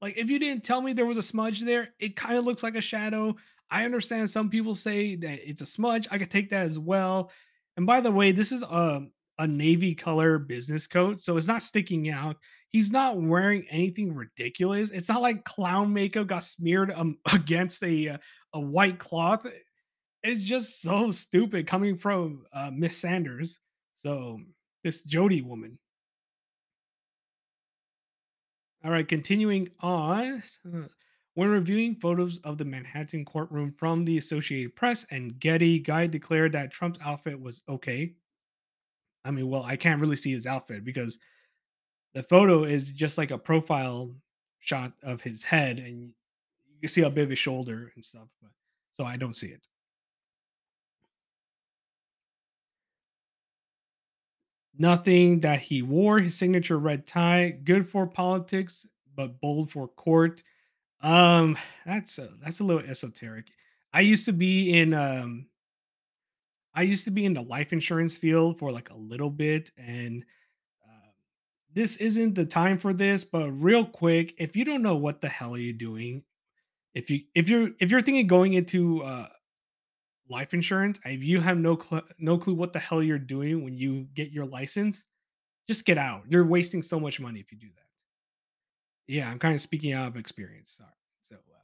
Like 0.00 0.16
if 0.16 0.30
you 0.30 0.38
didn't 0.38 0.64
tell 0.64 0.80
me 0.80 0.94
there 0.94 1.06
was 1.06 1.18
a 1.18 1.22
smudge 1.22 1.60
there, 1.60 1.90
it 1.98 2.16
kind 2.16 2.38
of 2.38 2.46
looks 2.46 2.62
like 2.62 2.74
a 2.74 2.80
shadow. 2.80 3.36
I 3.70 3.84
understand 3.84 4.30
some 4.30 4.48
people 4.48 4.74
say 4.74 5.14
that 5.16 5.40
it's 5.46 5.62
a 5.62 5.66
smudge. 5.66 6.08
I 6.10 6.16
could 6.16 6.30
take 6.30 6.48
that 6.50 6.62
as 6.62 6.78
well. 6.78 7.30
And 7.76 7.86
by 7.86 8.00
the 8.00 8.10
way, 8.10 8.32
this 8.32 8.50
is 8.50 8.62
a 8.62 9.02
a 9.38 9.46
navy 9.46 9.94
color 9.94 10.38
business 10.38 10.86
coat, 10.86 11.20
so 11.20 11.36
it's 11.36 11.48
not 11.48 11.62
sticking 11.62 12.10
out. 12.10 12.36
He's 12.68 12.90
not 12.90 13.20
wearing 13.20 13.66
anything 13.70 14.14
ridiculous. 14.14 14.90
It's 14.90 15.08
not 15.08 15.22
like 15.22 15.44
clown 15.44 15.92
makeup 15.92 16.26
got 16.26 16.44
smeared 16.44 16.90
um, 16.92 17.18
against 17.32 17.82
a 17.82 18.08
uh, 18.10 18.18
a 18.52 18.60
white 18.60 18.98
cloth. 18.98 19.46
It's 20.22 20.44
just 20.44 20.80
so 20.82 21.10
stupid 21.10 21.66
coming 21.66 21.96
from 21.96 22.44
uh, 22.52 22.70
Miss 22.72 22.96
Sanders. 22.96 23.60
So 23.94 24.40
this 24.82 25.02
Jody 25.02 25.42
woman. 25.42 25.78
All 28.84 28.90
right, 28.90 29.06
continuing 29.08 29.70
on. 29.80 30.42
uh, 30.66 30.88
When 31.34 31.48
reviewing 31.48 31.96
photos 31.96 32.38
of 32.44 32.58
the 32.58 32.64
Manhattan 32.64 33.24
courtroom 33.24 33.72
from 33.72 34.04
the 34.04 34.18
Associated 34.18 34.76
Press 34.76 35.06
and 35.10 35.38
Getty, 35.40 35.78
Guy 35.80 36.06
declared 36.06 36.52
that 36.52 36.70
Trump's 36.70 37.00
outfit 37.02 37.40
was 37.40 37.62
okay. 37.68 38.14
I 39.24 39.30
mean, 39.30 39.48
well, 39.48 39.62
I 39.64 39.76
can't 39.76 40.00
really 40.00 40.16
see 40.16 40.32
his 40.32 40.46
outfit 40.46 40.84
because 40.84 41.18
the 42.14 42.22
photo 42.22 42.64
is 42.64 42.92
just 42.92 43.18
like 43.18 43.30
a 43.30 43.38
profile 43.38 44.14
shot 44.60 44.92
of 45.02 45.20
his 45.20 45.42
head, 45.42 45.78
and 45.78 46.12
you 46.66 46.80
can 46.80 46.88
see 46.88 47.02
a 47.02 47.10
bit 47.10 47.24
of 47.24 47.30
his 47.30 47.38
shoulder 47.38 47.90
and 47.94 48.04
stuff. 48.04 48.28
But 48.42 48.50
so 48.92 49.04
I 49.04 49.16
don't 49.16 49.36
see 49.36 49.48
it. 49.48 49.66
Nothing 54.76 55.40
that 55.40 55.60
he 55.60 55.82
wore. 55.82 56.18
His 56.18 56.34
signature 56.36 56.78
red 56.78 57.06
tie, 57.06 57.50
good 57.64 57.88
for 57.88 58.06
politics, 58.06 58.86
but 59.14 59.40
bold 59.40 59.70
for 59.70 59.86
court. 59.86 60.42
Um, 61.00 61.56
that's 61.86 62.18
a, 62.18 62.30
that's 62.42 62.60
a 62.60 62.64
little 62.64 62.82
esoteric. 62.82 63.46
I 63.92 64.00
used 64.00 64.24
to 64.24 64.32
be 64.32 64.76
in 64.78 64.92
um 64.94 65.46
I 66.74 66.82
used 66.82 67.04
to 67.04 67.10
be 67.10 67.24
in 67.24 67.34
the 67.34 67.42
life 67.42 67.72
insurance 67.72 68.16
field 68.16 68.58
for 68.58 68.72
like 68.72 68.90
a 68.90 68.96
little 68.96 69.30
bit, 69.30 69.70
and 69.78 70.24
uh, 70.84 71.10
this 71.72 71.96
isn't 71.96 72.34
the 72.34 72.46
time 72.46 72.78
for 72.78 72.92
this. 72.92 73.24
But 73.24 73.50
real 73.50 73.84
quick, 73.84 74.34
if 74.38 74.56
you 74.56 74.64
don't 74.64 74.82
know 74.82 74.96
what 74.96 75.20
the 75.20 75.28
hell 75.28 75.54
are 75.54 75.58
you 75.58 75.72
doing, 75.72 76.24
if 76.94 77.10
you 77.10 77.20
if 77.34 77.48
you're 77.48 77.70
if 77.80 77.90
you're 77.90 78.02
thinking 78.02 78.26
going 78.26 78.54
into 78.54 79.02
uh, 79.02 79.28
life 80.28 80.54
insurance, 80.54 80.98
if 81.04 81.22
you 81.22 81.40
have 81.40 81.58
no 81.58 81.78
cl- 81.78 82.06
no 82.18 82.38
clue 82.38 82.54
what 82.54 82.72
the 82.72 82.78
hell 82.78 83.02
you're 83.02 83.18
doing 83.18 83.64
when 83.64 83.76
you 83.76 84.06
get 84.14 84.30
your 84.30 84.46
license, 84.46 85.04
just 85.68 85.84
get 85.84 85.98
out. 85.98 86.22
You're 86.28 86.46
wasting 86.46 86.82
so 86.82 86.98
much 86.98 87.20
money 87.20 87.40
if 87.40 87.52
you 87.52 87.58
do 87.58 87.68
that. 87.68 87.84
Yeah, 89.06 89.30
I'm 89.30 89.38
kind 89.38 89.54
of 89.54 89.60
speaking 89.60 89.92
out 89.92 90.08
of 90.08 90.16
experience. 90.16 90.74
Sorry. 90.78 90.90
So, 91.22 91.34
uh, 91.36 91.58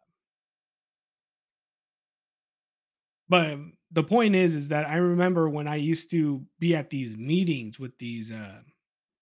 but 3.28 3.50
um, 3.50 3.72
the 3.92 4.02
point 4.02 4.34
is, 4.34 4.54
is 4.54 4.68
that 4.68 4.88
I 4.88 4.96
remember 4.96 5.48
when 5.48 5.66
I 5.66 5.76
used 5.76 6.10
to 6.10 6.44
be 6.58 6.74
at 6.74 6.90
these 6.90 7.16
meetings 7.16 7.78
with 7.78 7.96
these 7.98 8.30
uh, 8.30 8.60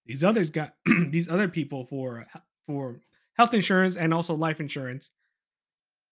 these 0.07 0.25
others 0.25 0.51
got 0.51 0.75
these 1.11 1.29
other 1.29 1.49
people 1.49 1.87
for 1.87 2.27
for 2.67 3.01
health 3.35 3.55
insurance 3.55 3.97
and 3.97 4.13
also 4.13 4.35
life 4.35 4.61
insurance 4.61 5.11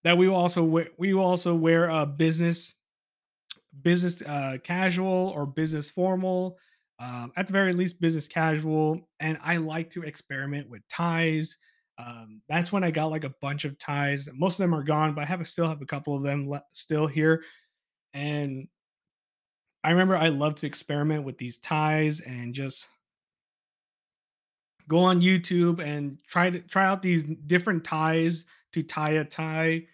that 0.06 0.16
we 0.16 0.28
also 0.28 0.62
wear, 0.62 0.86
we 0.98 1.14
also 1.14 1.52
wear 1.52 1.88
a 1.88 2.06
business 2.06 2.74
business 3.82 4.22
uh, 4.22 4.56
casual 4.62 5.32
or 5.34 5.46
business 5.46 5.90
formal. 5.90 6.58
Um, 7.00 7.32
at 7.36 7.48
the 7.48 7.52
very 7.52 7.72
least, 7.72 8.00
business 8.00 8.28
casual. 8.28 9.08
And 9.18 9.36
I 9.42 9.56
like 9.56 9.90
to 9.90 10.04
experiment 10.04 10.70
with 10.70 10.86
ties. 10.88 11.58
Um, 11.98 12.40
that's 12.48 12.70
when 12.70 12.84
I 12.84 12.92
got 12.92 13.10
like 13.10 13.24
a 13.24 13.34
bunch 13.42 13.64
of 13.64 13.78
ties. 13.80 14.28
Most 14.32 14.60
of 14.60 14.64
them 14.64 14.74
are 14.74 14.84
gone, 14.84 15.12
but 15.12 15.22
I 15.22 15.24
have 15.24 15.46
still 15.48 15.68
have 15.68 15.82
a 15.82 15.86
couple 15.86 16.14
of 16.14 16.22
them 16.22 16.48
le- 16.48 16.62
still 16.70 17.08
here. 17.08 17.42
And 18.14 18.68
I 19.84 19.90
remember 19.90 20.16
I 20.16 20.28
love 20.28 20.56
to 20.56 20.66
experiment 20.66 21.24
with 21.24 21.38
these 21.38 21.58
ties 21.58 22.20
and 22.20 22.54
just 22.54 22.88
go 24.88 24.98
on 25.00 25.20
YouTube 25.20 25.80
and 25.80 26.18
try 26.26 26.50
to 26.50 26.60
try 26.60 26.86
out 26.86 27.02
these 27.02 27.24
different 27.24 27.84
ties 27.84 28.46
to 28.72 28.82
tie 28.82 29.10
a 29.10 29.24
tie. 29.24 29.86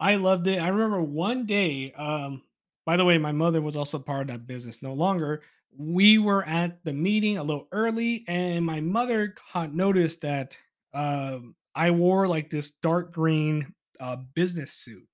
I 0.00 0.16
loved 0.16 0.46
it. 0.46 0.60
I 0.60 0.68
remember 0.68 1.00
one 1.02 1.44
day, 1.46 1.92
um, 1.92 2.42
by 2.84 2.96
the 2.96 3.04
way, 3.04 3.18
my 3.18 3.32
mother 3.32 3.60
was 3.60 3.76
also 3.76 3.98
part 3.98 4.22
of 4.22 4.26
that 4.28 4.46
business, 4.46 4.82
no 4.82 4.92
longer. 4.92 5.42
we 5.76 6.18
were 6.18 6.44
at 6.44 6.84
the 6.84 6.92
meeting 6.92 7.38
a 7.38 7.42
little 7.42 7.68
early, 7.72 8.24
and 8.28 8.64
my 8.64 8.80
mother 8.80 9.34
caught 9.52 9.72
noticed 9.72 10.20
that 10.20 10.56
um, 10.94 11.54
I 11.74 11.90
wore 11.90 12.28
like 12.28 12.50
this 12.50 12.70
dark 12.70 13.12
green 13.12 13.72
uh, 14.00 14.16
business 14.34 14.72
suit, 14.72 15.06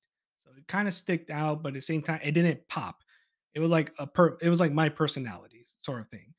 kind 0.69 0.89
of 0.89 0.95
sticked 0.95 1.31
out, 1.31 1.63
but 1.63 1.71
at 1.71 1.75
the 1.75 1.81
same 1.81 2.03
time, 2.03 2.21
it 2.23 2.33
didn't 2.33 2.67
pop. 2.69 3.03
It 3.55 3.61
was 3.61 3.71
like 3.71 3.93
a 3.99 4.07
per. 4.07 4.37
It 4.41 4.49
was 4.49 4.61
like 4.61 4.73
my 4.73 4.89
personality 4.89 5.65
sort 5.79 6.01
of 6.01 6.09
thing. 6.09 6.35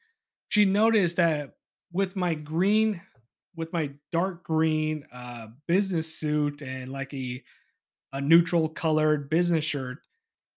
She 0.49 0.65
noticed 0.65 1.17
that 1.17 1.55
with 1.91 2.15
my 2.15 2.33
green, 2.33 3.01
with 3.55 3.73
my 3.73 3.91
dark 4.11 4.43
green 4.43 5.05
uh, 5.11 5.47
business 5.67 6.13
suit 6.13 6.61
and 6.61 6.91
like 6.91 7.13
a 7.13 7.43
a 8.13 8.21
neutral 8.21 8.69
colored 8.69 9.29
business 9.29 9.65
shirt, 9.65 9.99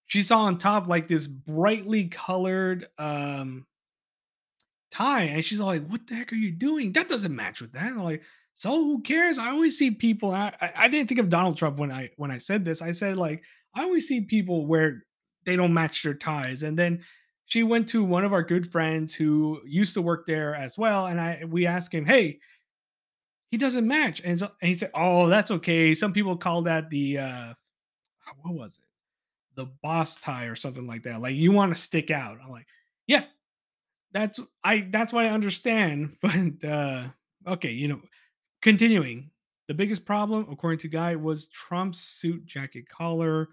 she 0.07 0.23
saw 0.23 0.41
on 0.41 0.59
top 0.59 0.89
like 0.89 1.09
this 1.09 1.27
brightly 1.27 2.09
colored 2.09 2.89
um 2.99 3.67
tie, 4.91 5.25
and 5.25 5.45
she's 5.45 5.61
like, 5.61 5.87
"What 5.89 6.07
the 6.07 6.15
heck 6.15 6.33
are 6.33 6.37
you 6.37 6.53
doing? 6.53 6.93
That 6.93 7.09
doesn't 7.09 7.35
match 7.35 7.61
with 7.61 7.73
that." 7.73 7.85
I'm 7.85 8.03
like, 8.03 8.23
"So 8.55 8.71
who 8.71 9.03
cares?" 9.03 9.39
I 9.39 9.51
always 9.51 9.77
see 9.79 9.91
people. 9.91 10.31
I 10.33 10.55
I 10.77 10.89
didn't 10.89 11.09
think 11.09 11.21
of 11.21 11.31
Donald 11.31 11.57
Trump 11.57 11.79
when 11.79 11.91
I 11.91 12.11
when 12.17 12.31
I 12.31 12.39
said 12.39 12.65
this. 12.65 12.83
I 12.83 12.93
said 12.93 13.17
like 13.17 13.45
I 13.75 13.83
always 13.85 14.07
see 14.09 14.21
people 14.23 14.67
where 14.67 15.05
they 15.45 15.57
don't 15.57 15.75
match 15.75 16.03
their 16.03 16.15
ties, 16.15 16.63
and 16.63 16.79
then 16.79 17.05
she 17.47 17.63
went 17.63 17.89
to 17.91 18.05
one 18.05 18.25
of 18.25 18.33
our 18.33 18.43
good 18.43 18.71
friends 18.71 19.15
who 19.15 19.61
used 19.67 19.95
to 19.95 20.03
work 20.03 20.27
there 20.27 20.55
as 20.55 20.79
well, 20.79 21.07
and 21.07 21.21
I 21.21 21.45
we 21.47 21.67
asked 21.67 21.95
him, 21.95 22.07
"Hey, 22.07 22.41
he 23.51 23.57
doesn't 23.59 23.87
match," 23.87 24.21
and 24.25 24.39
so 24.39 24.51
and 24.61 24.69
he 24.69 24.75
said, 24.77 24.91
"Oh, 24.95 25.29
that's 25.29 25.51
okay. 25.51 25.95
Some 25.95 26.13
people 26.13 26.37
call 26.37 26.63
that 26.63 26.91
the 26.91 27.19
uh, 27.19 27.55
what 28.43 28.55
was 28.55 28.79
it, 28.79 28.87
the 29.57 29.67
boss 29.83 30.17
tie 30.17 30.47
or 30.47 30.57
something 30.57 30.87
like 30.87 31.05
that. 31.05 31.21
Like 31.21 31.37
you 31.37 31.53
want 31.53 31.75
to 31.75 31.81
stick 31.83 32.11
out." 32.11 32.39
I'm 32.45 32.51
like, 32.51 32.67
"Yeah, 33.07 33.25
that's 34.13 34.41
I 34.65 34.89
that's 34.91 35.13
what 35.13 35.27
I 35.27 35.31
understand, 35.31 36.17
but, 36.23 36.65
uh, 36.69 37.09
okay, 37.49 37.73
you 37.73 37.89
know, 37.89 38.03
continuing. 38.63 39.31
The 39.69 39.75
biggest 39.75 40.05
problem, 40.07 40.47
according 40.51 40.81
to 40.81 40.89
Guy, 40.89 41.17
was 41.17 41.49
Trump's 41.49 42.01
suit 42.01 42.47
jacket 42.47 42.89
collar. 42.89 43.49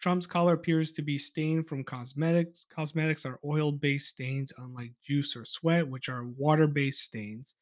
Trump's 0.00 0.26
collar 0.26 0.54
appears 0.54 0.92
to 0.92 1.02
be 1.02 1.18
stained 1.18 1.66
from 1.66 1.84
cosmetics. 1.84 2.66
Cosmetics 2.74 3.26
are 3.26 3.38
oil-based 3.44 4.08
stains, 4.08 4.52
unlike 4.58 4.92
juice 5.06 5.36
or 5.36 5.44
sweat, 5.44 5.86
which 5.86 6.08
are 6.08 6.24
water-based 6.24 7.00
stains. 7.00 7.54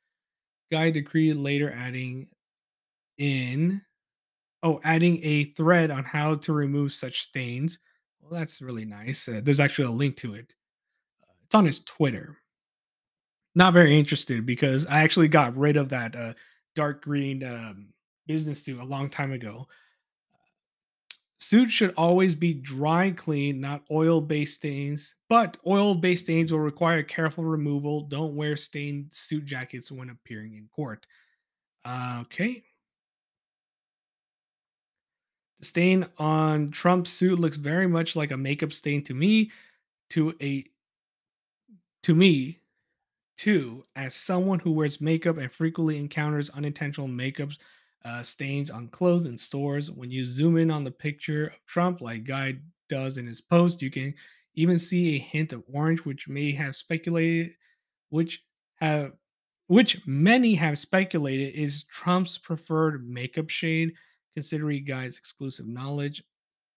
Guy 0.71 0.91
decreed 0.91 1.37
later 1.37 1.73
adding 1.73 2.29
in 3.19 3.83
oh, 4.63 4.81
adding 4.85 5.21
a 5.23 5.45
thread 5.53 5.91
on 5.91 6.05
how 6.05 6.35
to 6.37 6.53
remove 6.53 6.93
such 6.93 7.23
stains. 7.23 7.79
Well, 8.21 8.39
that's 8.39 8.61
really 8.61 8.85
nice. 8.85 9.29
Uh, 9.29 9.41
there's 9.43 9.61
actually 9.61 9.89
a 9.89 9.93
link 9.93 10.17
to 10.19 10.35
it. 10.35 10.55
Uh, 11.23 11.33
it's 11.45 11.55
on 11.55 11.67
his 11.67 11.81
Twitter. 11.81 12.37
Not 13.55 13.73
very 13.73 13.99
interested 13.99 14.47
because 14.47 14.87
I 14.87 15.01
actually 15.01 15.29
got 15.29 15.57
rid 15.57 15.77
of 15.77 15.89
that, 15.89 16.15
uh, 16.15 16.35
dark 16.75 17.03
green, 17.03 17.43
um, 17.43 17.89
business 18.27 18.63
suit 18.63 18.81
a 18.81 18.85
long 18.85 19.09
time 19.09 19.33
ago. 19.33 19.67
Suits 21.41 21.73
should 21.73 21.95
always 21.97 22.35
be 22.35 22.53
dry 22.53 23.13
clean, 23.13 23.61
not 23.61 23.85
oil-based 23.91 24.57
stains, 24.57 25.15
but 25.29 25.57
oil-based 25.67 26.25
stains 26.25 26.53
will 26.53 26.59
require 26.61 27.03
careful 27.03 27.45
removal. 27.45 28.03
Don't 28.03 28.35
wear 28.35 28.57
stained 28.57 29.07
suit 29.13 29.45
jackets 29.45 29.91
when 29.93 30.11
appearing 30.11 30.55
in 30.55 30.69
court. 30.75 31.07
Okay. 31.87 32.65
The 35.61 35.67
stain 35.67 36.07
on 36.19 36.71
Trump's 36.71 37.11
suit 37.11 37.39
looks 37.39 37.57
very 37.57 37.87
much 37.87 38.15
like 38.17 38.31
a 38.31 38.37
makeup 38.37 38.73
stain 38.73 39.03
to 39.05 39.15
me. 39.15 39.51
To 40.11 40.35
a 40.41 40.65
to 42.03 42.15
me, 42.15 42.61
Two, 43.37 43.85
as 43.95 44.15
someone 44.17 44.59
who 44.59 44.73
wears 44.73 45.01
makeup 45.01 45.37
and 45.39 45.51
frequently 45.51 45.97
encounters 45.97 46.51
unintentional 46.51 47.07
makeup 47.07 47.51
uh, 48.09 48.23
stains 48.23 48.71
on 48.71 48.89
clothes 48.89 49.27
in 49.27 49.37
stores, 49.37 49.91
when 49.91 50.11
you 50.11 50.25
zoom 50.25 50.57
in 50.57 50.71
on 50.71 50.85
the 50.85 50.91
picture 50.91 51.49
of 51.49 51.67
Trump, 51.67 52.01
like 52.01 52.25
Guy 52.25 52.59
does 52.89 53.19
in 53.19 53.27
his 53.27 53.41
post, 53.41 53.83
you 53.83 53.91
can 53.91 54.15
even 54.55 54.79
see 54.79 55.17
a 55.17 55.19
hint 55.19 55.53
of 55.53 55.63
orange, 55.73 56.05
which 56.05 56.29
may 56.29 56.53
have 56.53 56.75
speculated, 56.75 57.55
which 58.09 58.43
have, 58.77 59.13
which 59.67 60.01
many 60.07 60.55
have 60.55 60.79
speculated 60.79 61.55
is 61.55 61.85
Trump's 61.85 62.39
preferred 62.39 63.09
makeup 63.09 63.51
shade, 63.51 63.93
considering 64.35 64.85
Guy's 64.85 65.19
exclusive 65.19 65.67
knowledge, 65.67 66.25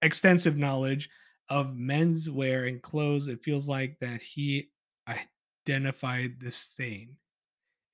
extensive 0.01 0.57
knowledge 0.57 1.09
of 1.49 1.67
menswear 1.67 2.67
and 2.67 2.81
clothes. 2.81 3.27
It 3.27 3.43
feels 3.43 3.67
like 3.69 3.97
that 3.99 4.21
he 4.21 4.69
identified 5.67 6.39
the 6.39 6.51
stain. 6.51 7.15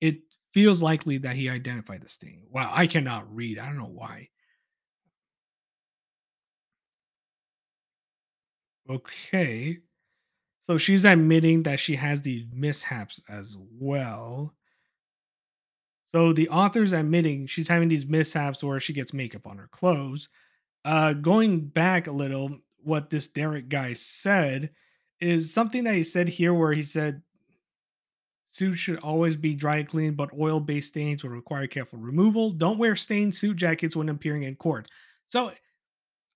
It 0.00 0.22
feels 0.58 0.82
likely 0.82 1.18
that 1.18 1.36
he 1.36 1.48
identified 1.48 2.02
the 2.02 2.08
stain. 2.08 2.42
Wow, 2.50 2.72
I 2.74 2.88
cannot 2.88 3.32
read. 3.32 3.60
I 3.60 3.66
don't 3.66 3.78
know 3.78 3.84
why. 3.84 4.28
Okay. 8.90 9.78
So 10.62 10.76
she's 10.76 11.04
admitting 11.04 11.62
that 11.62 11.78
she 11.78 11.94
has 11.94 12.22
these 12.22 12.44
mishaps 12.52 13.22
as 13.28 13.56
well. 13.70 14.52
So 16.08 16.32
the 16.32 16.48
author's 16.48 16.92
admitting 16.92 17.46
she's 17.46 17.68
having 17.68 17.88
these 17.88 18.06
mishaps 18.06 18.64
where 18.64 18.80
she 18.80 18.92
gets 18.92 19.14
makeup 19.14 19.46
on 19.46 19.58
her 19.58 19.68
clothes. 19.70 20.28
Uh 20.84 21.12
going 21.12 21.68
back 21.68 22.08
a 22.08 22.12
little, 22.12 22.58
what 22.82 23.10
this 23.10 23.28
Derek 23.28 23.68
guy 23.68 23.92
said 23.92 24.70
is 25.20 25.54
something 25.54 25.84
that 25.84 25.94
he 25.94 26.02
said 26.02 26.28
here 26.28 26.52
where 26.52 26.72
he 26.72 26.82
said 26.82 27.22
Suits 28.58 28.80
should 28.80 28.98
always 28.98 29.36
be 29.36 29.54
dry 29.54 29.84
cleaned, 29.84 30.16
but 30.16 30.32
oil 30.38 30.58
based 30.58 30.88
stains 30.88 31.22
will 31.22 31.30
require 31.30 31.66
careful 31.68 31.98
removal. 31.98 32.50
Don't 32.50 32.78
wear 32.78 32.96
stained 32.96 33.36
suit 33.36 33.56
jackets 33.56 33.94
when 33.94 34.08
appearing 34.08 34.42
in 34.42 34.56
court. 34.56 34.88
So 35.28 35.52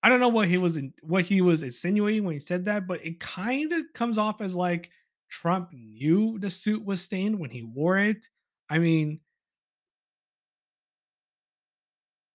I 0.03 0.09
don't 0.09 0.21
know 0.21 0.29
what 0.29 0.49
he 0.49 0.59
was 0.59 0.77
in, 0.77 0.95
what 1.03 1.25
he 1.25 1.41
was 1.41 1.63
insinuating 1.63 2.25
when 2.25 2.35
he 2.35 2.41
said 2.41 2.65
that, 2.67 2.87
but 2.87 3.05
it 3.05 3.21
kind 3.21 3.73
of 3.73 3.85
comes 3.95 4.19
off 4.19 4.41
as 4.41 4.55
like 4.55 4.91
Trump 5.31 5.73
knew 5.73 6.39
the 6.39 6.51
suit 6.51 6.85
was 6.85 7.03
stained 7.03 7.39
when 7.39 7.51
he 7.51 7.63
wore 7.63 7.99
it. 7.99 8.29
I 8.71 8.79
mean, 8.79 9.21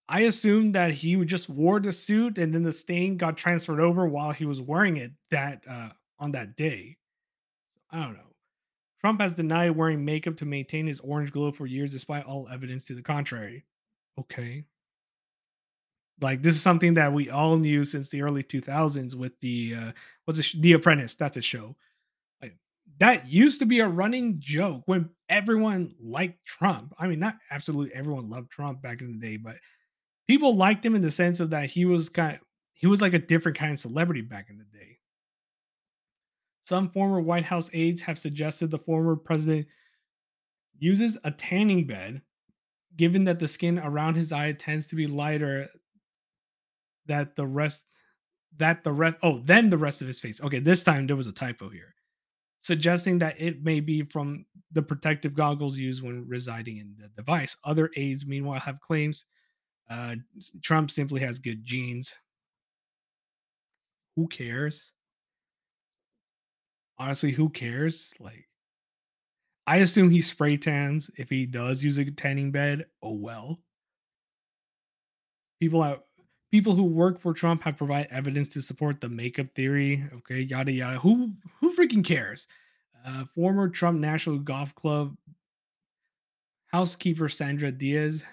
I 0.10 0.22
assumed 0.22 0.76
that 0.76 0.92
he 0.94 1.24
just 1.26 1.50
wore 1.50 1.80
the 1.80 1.92
suit 1.94 2.38
and 2.38 2.54
then 2.54 2.64
the 2.64 2.74
stain 2.74 3.18
got 3.18 3.38
transferred 3.38 3.80
over 3.80 4.08
while 4.08 4.32
he 4.32 4.46
was 4.46 4.62
wearing 4.62 4.98
it 4.98 5.12
that 5.32 5.64
uh, 5.70 5.90
on 6.20 6.32
that 6.32 6.56
day. 6.56 6.98
I 7.92 8.04
don't 8.04 8.14
know. 8.14 8.27
Trump 9.02 9.22
has 9.22 9.34
denied 9.34 9.76
wearing 9.76 10.04
makeup 10.04 10.38
to 10.38 10.46
maintain 10.46 10.88
his 10.88 11.00
orange 11.00 11.32
glow 11.32 11.52
for 11.52 11.66
years, 11.66 11.92
despite 11.92 12.26
all 12.26 12.48
evidence 12.50 12.86
to 12.86 12.96
the 12.96 13.02
contrary. 13.02 13.64
Okay. 14.20 14.66
Like 16.20 16.42
this 16.42 16.56
is 16.56 16.62
something 16.62 16.96
that 16.96 17.14
we 17.14 17.30
all 17.30 17.58
knew 17.58 17.86
since 17.86 18.10
the 18.10 18.24
early 18.24 18.44
2000s 18.44 19.14
with 19.14 19.40
the 19.40 19.76
uh 19.76 19.92
what's 20.26 20.40
it, 20.40 20.62
The 20.62 20.74
Apprentice. 20.74 21.14
That's 21.16 21.38
a 21.38 21.42
show. 21.42 21.76
Like, 22.42 22.58
that 23.00 23.28
used 23.30 23.60
to 23.60 23.68
be 23.68 23.82
a 23.82 23.88
running 23.88 24.40
joke 24.40 24.82
when 24.88 25.10
everyone 25.30 25.94
liked 26.00 26.44
Trump. 26.46 26.94
I 26.98 27.08
mean, 27.08 27.20
not 27.20 27.36
absolutely 27.52 27.94
everyone 27.94 28.30
loved 28.30 28.50
Trump 28.50 28.82
back 28.82 29.02
in 29.02 29.12
the 29.12 29.20
day, 29.20 29.38
but 29.38 29.56
people 30.28 30.56
liked 30.56 30.84
him 30.84 30.96
in 30.96 31.02
the 31.02 31.12
sense 31.12 31.40
of 31.40 31.52
that 31.52 31.70
he 31.70 31.86
was 31.86 32.10
kind 32.10 32.36
of 32.36 32.42
he 32.74 32.88
was 32.88 33.02
like 33.02 33.14
a 33.14 33.20
different 33.20 33.58
kind 33.58 33.74
of 33.74 33.80
celebrity 33.80 34.22
back 34.22 34.50
in 34.50 34.58
the 34.58 34.66
day. 34.66 34.97
Some 36.68 36.90
former 36.90 37.22
White 37.22 37.46
House 37.46 37.70
aides 37.72 38.02
have 38.02 38.20
suggested 38.20 38.70
the 38.70 38.78
former 38.78 39.16
president 39.16 39.68
uses 40.78 41.18
a 41.24 41.32
tanning 41.32 41.88
bed, 41.88 42.22
given 42.98 43.24
that 43.24 43.40
the 43.40 43.48
skin 43.48 43.80
around 43.80 44.16
his 44.16 44.34
eye 44.34 44.52
tends 44.52 44.86
to 44.88 44.98
be 44.98 45.08
lighter 45.08 45.70
that 47.06 47.38
the 47.38 47.48
rest 47.48 47.86
that 48.58 48.84
the 48.84 48.92
rest 48.92 49.18
oh 49.24 49.40
then 49.46 49.70
the 49.70 49.78
rest 49.78 50.02
of 50.02 50.10
his 50.10 50.20
face. 50.20 50.42
Okay, 50.42 50.60
this 50.60 50.84
time 50.84 51.08
there 51.08 51.16
was 51.16 51.28
a 51.28 51.32
typo 51.32 51.70
here, 51.70 51.96
suggesting 52.60 53.18
that 53.20 53.40
it 53.40 53.64
may 53.64 53.80
be 53.80 54.02
from 54.02 54.46
the 54.74 54.82
protective 54.82 55.34
goggles 55.34 55.78
used 55.78 56.04
when 56.04 56.28
residing 56.28 56.80
in 56.80 56.96
the 56.98 57.08
device. 57.16 57.56
Other 57.64 57.90
aides, 57.96 58.26
meanwhile, 58.26 58.60
have 58.60 58.82
claims 58.82 59.24
uh, 59.90 60.16
Trump 60.64 60.92
simply 60.92 61.22
has 61.22 61.40
good 61.40 61.64
genes. 61.64 62.14
Who 64.18 64.28
cares? 64.28 64.92
Honestly, 67.00 67.32
who 67.32 67.50
cares? 67.50 68.14
Like 68.20 68.48
I 69.66 69.78
assume 69.78 70.10
he 70.10 70.22
spray 70.22 70.58
tans 70.58 71.12
if 71.18 71.30
he 71.30 71.46
does 71.46 71.84
use 71.84 71.98
a 71.98 72.10
tanning 72.10 72.52
bed. 72.52 72.86
Oh 73.02 73.14
well. 73.14 73.60
People 75.60 75.84
have 75.84 76.00
people 76.52 76.76
who 76.76 76.84
work 76.84 77.20
for 77.20 77.34
Trump 77.34 77.64
have 77.64 77.78
provided 77.78 78.12
evidence 78.12 78.48
to 78.50 78.62
support 78.62 79.02
the 79.02 79.10
makeup 79.10 79.48
theory. 79.56 80.06
Okay, 80.14 80.42
yada 80.42 80.72
yada. 80.72 81.00
Who 81.00 81.34
who 81.60 81.76
freaking 81.76 82.06
cares? 82.06 82.48
Uh, 83.06 83.26
former 83.26 83.70
Trump 83.70 84.00
National 84.00 84.38
Golf 84.40 84.74
Club 84.76 85.16
housekeeper 86.68 87.30
Sandra 87.30 87.72
Diaz, 87.72 88.24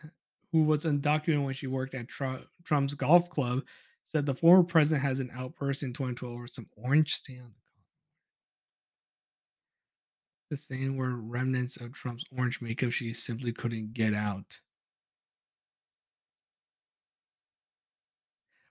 who 0.53 0.63
was 0.65 0.85
undocumented 0.85 1.45
when 1.45 1.55
she 1.55 1.67
worked 1.67 1.95
at 1.95 2.09
Tru- 2.09 2.45
Trump's 2.65 2.95
golf 2.95 3.31
club, 3.31 3.63
said 4.07 4.27
the 4.27 4.35
former 4.35 4.65
president 4.65 5.03
has 5.03 5.21
an 5.21 5.31
outburst 5.35 5.83
in 5.83 5.93
2012 5.93 6.35
over 6.35 6.47
some 6.47 6.69
orange 6.77 7.15
stain 7.15 7.41
on 7.41 7.55
the 10.55 10.59
stain 10.59 10.97
were 10.97 11.17
remnants 11.17 11.77
of 11.79 11.93
Trump's 11.93 12.25
orange 12.37 12.61
makeup 12.61 12.93
she 12.93 13.13
simply 13.13 13.53
couldn't 13.53 13.93
get 13.93 14.15
out. 14.15 14.61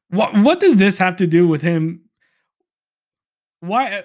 What 0.10 0.34
what 0.38 0.60
does 0.62 0.78
this 0.78 0.98
have 1.00 1.17
to 1.17 1.28
do 1.28 1.46
with 1.46 1.62
him? 1.62 2.06
Why? 3.60 4.04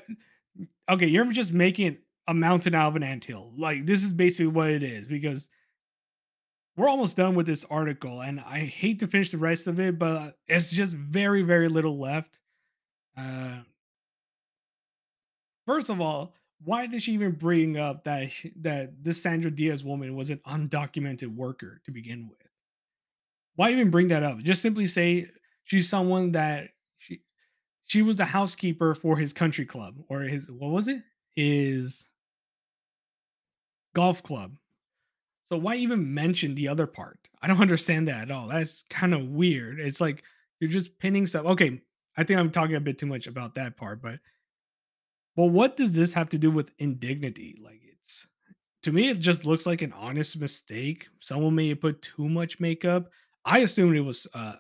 Okay, 0.88 1.06
you're 1.06 1.30
just 1.32 1.52
making 1.52 1.98
a 2.26 2.34
mountain 2.34 2.74
out 2.74 2.88
of 2.88 2.96
an 2.96 3.04
anthill. 3.04 3.52
Like 3.56 3.86
this 3.86 4.02
is 4.02 4.12
basically 4.12 4.48
what 4.48 4.70
it 4.70 4.82
is 4.82 5.04
because 5.04 5.48
we're 6.76 6.88
almost 6.88 7.16
done 7.16 7.36
with 7.36 7.46
this 7.46 7.64
article, 7.70 8.22
and 8.22 8.40
I 8.40 8.60
hate 8.60 8.98
to 9.00 9.06
finish 9.06 9.30
the 9.30 9.38
rest 9.38 9.68
of 9.68 9.78
it, 9.78 10.00
but 10.00 10.36
it's 10.48 10.70
just 10.70 10.96
very 10.96 11.42
very 11.42 11.68
little 11.68 11.98
left. 11.98 12.40
Uh, 13.16 13.58
first 15.66 15.90
of 15.90 16.00
all, 16.00 16.34
why 16.64 16.86
did 16.86 17.02
she 17.02 17.12
even 17.12 17.32
bring 17.32 17.76
up 17.76 18.04
that 18.04 18.30
that 18.60 19.02
this 19.02 19.22
Sandra 19.22 19.50
Diaz 19.50 19.84
woman 19.84 20.16
was 20.16 20.30
an 20.30 20.40
undocumented 20.46 21.34
worker 21.34 21.80
to 21.84 21.90
begin 21.90 22.28
with? 22.28 22.38
Why 23.56 23.72
even 23.72 23.90
bring 23.90 24.08
that 24.08 24.22
up? 24.22 24.38
Just 24.38 24.62
simply 24.62 24.86
say 24.86 25.28
she's 25.64 25.88
someone 25.88 26.32
that 26.32 26.70
she 26.98 27.20
she 27.84 28.02
was 28.02 28.16
the 28.16 28.24
housekeeper 28.24 28.94
for 28.94 29.16
his 29.16 29.32
country 29.32 29.66
club 29.66 29.96
or 30.08 30.20
his 30.20 30.50
what 30.50 30.70
was 30.70 30.88
it? 30.88 31.02
His 31.36 32.08
golf 33.94 34.22
club. 34.22 34.56
So 35.46 35.56
why 35.56 35.76
even 35.76 36.12
mention 36.12 36.54
the 36.54 36.68
other 36.68 36.86
part? 36.86 37.18
I 37.40 37.46
don't 37.46 37.60
understand 37.60 38.08
that 38.08 38.22
at 38.22 38.30
all. 38.30 38.48
That's 38.48 38.84
kind 38.90 39.14
of 39.14 39.28
weird. 39.28 39.78
It's 39.80 40.00
like 40.00 40.24
you're 40.60 40.70
just 40.70 40.98
pinning 40.98 41.26
stuff. 41.26 41.46
Okay, 41.46 41.80
I 42.16 42.24
think 42.24 42.38
I'm 42.38 42.50
talking 42.50 42.76
a 42.76 42.80
bit 42.80 42.98
too 42.98 43.06
much 43.06 43.28
about 43.28 43.54
that 43.54 43.76
part, 43.76 44.02
but 44.02 44.18
well, 45.38 45.50
what 45.50 45.76
does 45.76 45.92
this 45.92 46.14
have 46.14 46.30
to 46.30 46.38
do 46.38 46.50
with 46.50 46.72
indignity? 46.80 47.60
Like 47.62 47.80
it's 47.84 48.26
to 48.82 48.92
me, 48.92 49.10
it 49.10 49.20
just 49.20 49.46
looks 49.46 49.66
like 49.66 49.82
an 49.82 49.92
honest 49.92 50.40
mistake. 50.40 51.08
Someone 51.20 51.54
may 51.54 51.68
have 51.70 51.80
put 51.80 52.02
too 52.02 52.28
much 52.28 52.60
makeup. 52.60 53.10
I 53.44 53.60
assumed 53.60 53.96
it 53.96 54.02
was 54.02 54.26
uh 54.34 54.56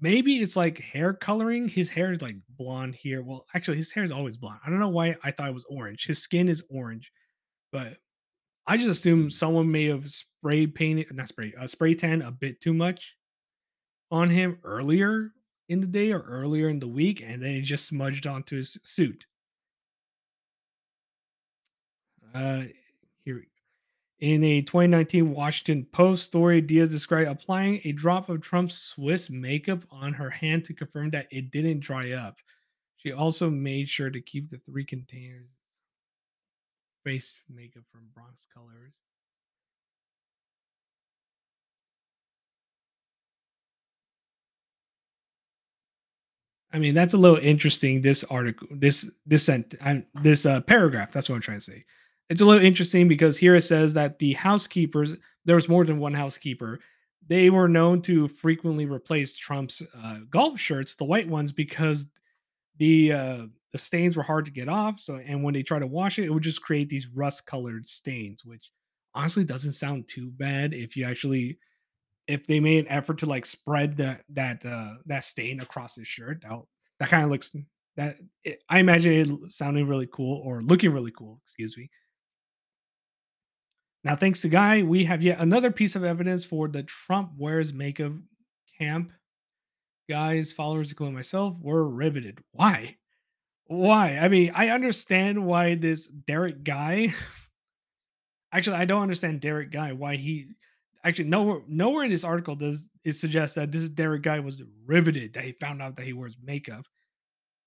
maybe 0.00 0.36
it's 0.36 0.56
like 0.56 0.78
hair 0.78 1.12
coloring. 1.12 1.68
His 1.68 1.90
hair 1.90 2.12
is 2.12 2.22
like 2.22 2.36
blonde 2.58 2.94
here. 2.94 3.22
Well, 3.22 3.46
actually, 3.54 3.76
his 3.78 3.92
hair 3.92 4.04
is 4.04 4.12
always 4.12 4.38
blonde. 4.38 4.60
I 4.66 4.70
don't 4.70 4.80
know 4.80 4.88
why 4.88 5.16
I 5.24 5.30
thought 5.30 5.48
it 5.50 5.54
was 5.54 5.66
orange. 5.68 6.06
His 6.06 6.22
skin 6.22 6.48
is 6.48 6.62
orange, 6.70 7.12
but 7.72 7.98
I 8.66 8.76
just 8.78 8.90
assume 8.90 9.30
someone 9.30 9.70
may 9.70 9.86
have 9.86 10.10
spray 10.10 10.66
painted, 10.68 11.14
not 11.14 11.28
spray, 11.28 11.54
uh, 11.60 11.68
spray 11.68 11.94
tan 11.94 12.22
a 12.22 12.32
bit 12.32 12.60
too 12.60 12.74
much 12.74 13.16
on 14.10 14.30
him 14.30 14.58
earlier 14.64 15.32
in 15.68 15.80
the 15.80 15.86
day 15.86 16.12
or 16.12 16.20
earlier 16.20 16.68
in 16.68 16.80
the 16.80 16.88
week, 16.88 17.22
and 17.24 17.42
then 17.42 17.56
it 17.56 17.62
just 17.62 17.86
smudged 17.86 18.26
onto 18.26 18.56
his 18.56 18.78
suit. 18.84 19.26
Uh, 22.36 22.64
here 23.24 23.46
In 24.20 24.44
a 24.44 24.60
2019 24.60 25.32
Washington 25.32 25.86
Post 25.90 26.24
story, 26.24 26.60
Diaz 26.60 26.90
described 26.90 27.30
applying 27.30 27.80
a 27.84 27.92
drop 27.92 28.28
of 28.28 28.42
Trump's 28.42 28.76
Swiss 28.76 29.30
makeup 29.30 29.80
on 29.90 30.12
her 30.12 30.28
hand 30.28 30.64
to 30.64 30.74
confirm 30.74 31.08
that 31.10 31.28
it 31.30 31.50
didn't 31.50 31.80
dry 31.80 32.12
up. 32.12 32.36
She 32.98 33.10
also 33.10 33.48
made 33.48 33.88
sure 33.88 34.10
to 34.10 34.20
keep 34.20 34.50
the 34.50 34.58
three 34.58 34.84
containers 34.84 35.48
face 37.04 37.40
makeup 37.48 37.84
from 37.90 38.02
Bronx 38.14 38.46
colors. 38.52 38.94
I 46.70 46.78
mean, 46.78 46.92
that's 46.92 47.14
a 47.14 47.18
little 47.18 47.38
interesting. 47.38 48.02
This 48.02 48.24
article, 48.24 48.68
this 48.70 49.08
this 49.24 49.46
sent, 49.46 49.74
uh, 49.80 50.00
this 50.20 50.44
uh, 50.44 50.60
paragraph. 50.60 51.12
That's 51.12 51.30
what 51.30 51.36
I'm 51.36 51.40
trying 51.40 51.60
to 51.60 51.64
say. 51.64 51.84
It's 52.28 52.40
a 52.40 52.44
little 52.44 52.64
interesting 52.64 53.08
because 53.08 53.36
here 53.38 53.54
it 53.54 53.62
says 53.62 53.94
that 53.94 54.18
the 54.18 54.32
housekeepers, 54.34 55.12
there 55.44 55.56
was 55.56 55.68
more 55.68 55.84
than 55.84 55.98
one 55.98 56.14
housekeeper. 56.14 56.80
They 57.28 57.50
were 57.50 57.68
known 57.68 58.02
to 58.02 58.28
frequently 58.28 58.86
replace 58.86 59.36
Trump's 59.36 59.82
uh, 59.96 60.18
golf 60.30 60.58
shirts, 60.60 60.94
the 60.94 61.04
white 61.04 61.28
ones, 61.28 61.52
because 61.52 62.06
the 62.78 63.12
uh, 63.12 63.46
the 63.72 63.78
stains 63.78 64.16
were 64.16 64.22
hard 64.22 64.46
to 64.46 64.52
get 64.52 64.68
off. 64.68 65.00
So, 65.00 65.16
and 65.16 65.42
when 65.42 65.54
they 65.54 65.62
try 65.62 65.78
to 65.78 65.86
wash 65.86 66.18
it, 66.18 66.24
it 66.24 66.30
would 66.30 66.42
just 66.42 66.62
create 66.62 66.88
these 66.88 67.08
rust 67.08 67.46
colored 67.46 67.88
stains, 67.88 68.44
which 68.44 68.70
honestly 69.14 69.44
doesn't 69.44 69.72
sound 69.72 70.06
too 70.08 70.30
bad 70.32 70.74
if 70.74 70.96
you 70.96 71.04
actually 71.04 71.58
if 72.28 72.46
they 72.46 72.60
made 72.60 72.78
an 72.84 72.90
effort 72.90 73.18
to 73.18 73.26
like 73.26 73.46
spread 73.46 73.96
that 73.96 74.22
that 74.28 74.64
uh 74.66 74.94
that 75.06 75.24
stain 75.24 75.60
across 75.60 75.96
his 75.96 76.06
shirt 76.06 76.42
that 76.42 76.58
that 77.00 77.08
kind 77.08 77.24
of 77.24 77.30
looks 77.30 77.54
that 77.96 78.16
it, 78.44 78.60
i 78.68 78.78
imagine 78.78 79.12
it 79.12 79.50
sounding 79.50 79.86
really 79.88 80.08
cool 80.12 80.42
or 80.44 80.60
looking 80.60 80.92
really 80.92 81.12
cool 81.12 81.40
excuse 81.44 81.76
me 81.76 81.88
now 84.06 84.16
thanks 84.16 84.40
to 84.40 84.48
guy 84.48 84.82
we 84.82 85.04
have 85.04 85.22
yet 85.22 85.38
another 85.40 85.70
piece 85.70 85.96
of 85.96 86.04
evidence 86.04 86.44
for 86.44 86.68
the 86.68 86.82
trump 86.84 87.30
wears 87.36 87.72
makeup 87.72 88.12
camp 88.78 89.12
guys 90.08 90.52
followers 90.52 90.90
including 90.90 91.14
myself 91.14 91.54
were 91.60 91.88
riveted 91.88 92.38
why 92.52 92.96
why 93.66 94.18
i 94.18 94.28
mean 94.28 94.52
i 94.54 94.68
understand 94.68 95.44
why 95.44 95.74
this 95.74 96.08
derek 96.08 96.62
guy 96.64 97.12
Actually, 98.56 98.76
I 98.76 98.84
don't 98.84 99.02
understand 99.02 99.40
Derek 99.40 99.70
Guy 99.70 99.92
why 99.92 100.16
he 100.16 100.46
actually 101.04 101.28
nowhere 101.28 101.60
nowhere 101.68 102.04
in 102.04 102.10
this 102.10 102.24
article 102.24 102.56
does 102.56 102.88
it 103.04 103.12
suggest 103.12 103.54
that 103.56 103.70
this 103.70 103.88
Derek 103.90 104.22
Guy 104.22 104.40
was 104.40 104.62
riveted 104.86 105.34
that 105.34 105.44
he 105.44 105.52
found 105.52 105.82
out 105.82 105.96
that 105.96 106.06
he 106.06 106.14
wears 106.14 106.36
makeup. 106.42 106.86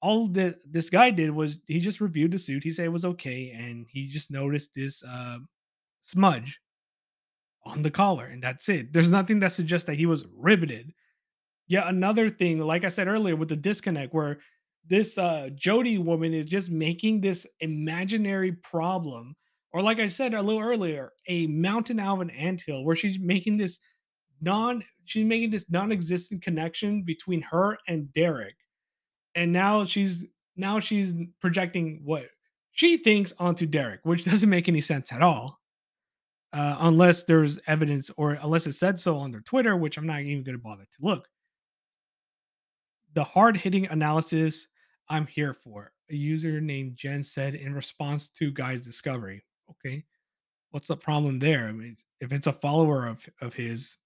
All 0.02 0.28
that 0.30 0.56
this 0.66 0.90
guy 0.90 1.12
did 1.12 1.30
was 1.30 1.58
he 1.68 1.80
just 1.80 2.02
reviewed 2.02 2.32
the 2.32 2.40
suit. 2.40 2.64
He 2.64 2.72
said 2.72 2.86
it 2.86 2.92
was 2.94 3.06
okay, 3.06 3.52
and 3.52 3.86
he 3.90 4.08
just 4.08 4.32
noticed 4.32 4.74
this 4.74 5.04
uh, 5.04 5.38
smudge 6.10 6.60
on 7.66 7.82
the 7.82 7.92
collar, 7.92 8.26
and 8.26 8.44
that's 8.44 8.68
it. 8.70 8.94
There's 8.94 9.12
nothing 9.12 9.40
that 9.40 9.52
suggests 9.52 9.86
that 9.88 9.96
he 9.96 10.06
was 10.06 10.26
riveted. 10.36 10.92
Yet 11.68 11.88
another 11.88 12.30
thing, 12.30 12.60
like 12.60 12.84
I 12.84 12.90
said 12.90 13.08
earlier, 13.08 13.36
with 13.36 13.50
the 13.50 13.56
disconnect, 13.56 14.14
where 14.14 14.40
this 14.88 15.18
uh, 15.18 15.50
Jody 15.56 15.98
woman 15.98 16.34
is 16.34 16.48
just 16.48 16.72
making 16.72 17.22
this 17.22 17.46
imaginary 17.60 18.54
problem, 18.54 19.36
or 19.72 19.82
like 19.82 20.00
I 20.00 20.08
said 20.08 20.34
a 20.34 20.42
little 20.42 20.62
earlier, 20.62 21.12
a 21.28 21.46
mountain 21.48 22.00
out 22.00 22.16
of 22.16 22.22
an 22.22 22.32
anthill, 22.32 22.84
where 22.84 22.96
she's 22.96 23.20
making 23.20 23.58
this 23.58 23.80
non, 24.42 24.84
she's 25.06 25.26
making 25.26 25.52
this 25.52 25.70
non-existent 25.70 26.42
connection 26.42 27.04
between 27.04 27.42
her 27.44 27.78
and 27.88 28.12
Derek, 28.14 28.56
and 29.36 29.52
now 29.54 29.86
she's 29.86 30.24
now 30.56 30.80
she's 30.80 31.14
projecting 31.40 32.02
what 32.04 32.26
she 32.72 32.98
thinks 32.98 33.32
onto 33.38 33.68
Derek, 33.68 34.00
which 34.04 34.26
doesn't 34.26 34.50
make 34.50 34.68
any 34.68 34.82
sense 34.82 35.12
at 35.12 35.22
all 35.22 35.59
uh, 36.54 36.78
unless 36.80 37.24
there's 37.24 37.60
evidence 37.68 38.10
or 38.18 38.34
unless 38.34 38.68
it 38.68 38.74
said 38.74 39.00
so 39.00 39.18
on 39.18 39.32
their 39.32 39.42
Twitter, 39.42 39.76
which 39.78 39.98
I'm 39.98 40.08
not 40.08 40.22
even 40.22 40.44
going 40.44 40.58
to 40.58 40.64
bother 40.64 40.84
to 40.84 41.06
look. 41.06 41.28
The 43.14 43.24
hard 43.24 43.58
hitting 43.58 43.88
analysis 43.88 44.68
I'm 45.10 45.28
here 45.28 45.54
for. 45.54 45.92
A 46.12 46.16
user 46.16 46.60
named 46.60 46.96
Jen 46.96 47.24
said 47.24 47.56
in 47.56 47.74
response 47.74 48.30
to 48.30 48.52
Guy's 48.52 48.82
discovery. 48.82 49.44
Okay, 49.70 50.04
what's 50.72 50.88
the 50.88 50.98
problem 50.98 51.38
there? 51.40 51.68
I 51.68 51.72
mean, 51.72 51.96
if 52.20 52.32
it's 52.32 52.48
a 52.48 52.54
follower 52.54 53.06
of 53.06 53.28
of 53.42 53.54
his, 53.54 53.98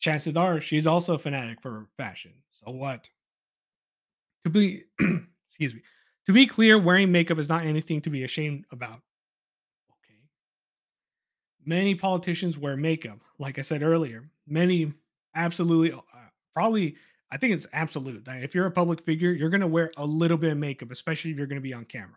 chances 0.00 0.36
are 0.36 0.60
she's 0.60 0.86
also 0.86 1.14
a 1.14 1.18
fanatic 1.18 1.60
for 1.60 1.88
fashion. 1.98 2.32
So 2.50 2.70
what? 2.70 3.08
To 4.44 4.50
be, 4.50 4.84
excuse 5.48 5.74
me, 5.74 5.82
to 6.26 6.32
be 6.32 6.46
clear, 6.46 6.78
wearing 6.78 7.12
makeup 7.12 7.38
is 7.38 7.48
not 7.48 7.64
anything 7.64 8.00
to 8.02 8.10
be 8.10 8.24
ashamed 8.24 8.64
about. 8.70 9.00
Many 11.64 11.94
politicians 11.94 12.58
wear 12.58 12.76
makeup. 12.76 13.18
Like 13.38 13.58
I 13.58 13.62
said 13.62 13.82
earlier, 13.82 14.28
many 14.46 14.92
absolutely, 15.34 15.92
uh, 15.92 16.00
probably, 16.54 16.96
I 17.30 17.36
think 17.36 17.54
it's 17.54 17.66
absolute 17.72 18.24
that 18.24 18.42
if 18.42 18.54
you're 18.54 18.66
a 18.66 18.70
public 18.70 19.02
figure, 19.02 19.32
you're 19.32 19.50
going 19.50 19.60
to 19.60 19.66
wear 19.66 19.90
a 19.96 20.06
little 20.06 20.36
bit 20.36 20.52
of 20.52 20.58
makeup, 20.58 20.90
especially 20.90 21.30
if 21.30 21.36
you're 21.36 21.46
going 21.46 21.60
to 21.60 21.62
be 21.62 21.74
on 21.74 21.84
camera. 21.84 22.16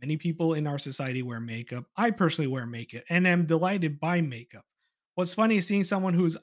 Many 0.00 0.16
people 0.16 0.54
in 0.54 0.66
our 0.66 0.78
society 0.78 1.22
wear 1.22 1.40
makeup. 1.40 1.84
I 1.96 2.10
personally 2.10 2.48
wear 2.48 2.66
makeup 2.66 3.04
and 3.08 3.26
am 3.26 3.46
delighted 3.46 4.00
by 4.00 4.20
makeup. 4.20 4.64
What's 5.14 5.34
funny 5.34 5.58
is 5.58 5.66
seeing 5.66 5.84
someone 5.84 6.14
who's 6.14 6.36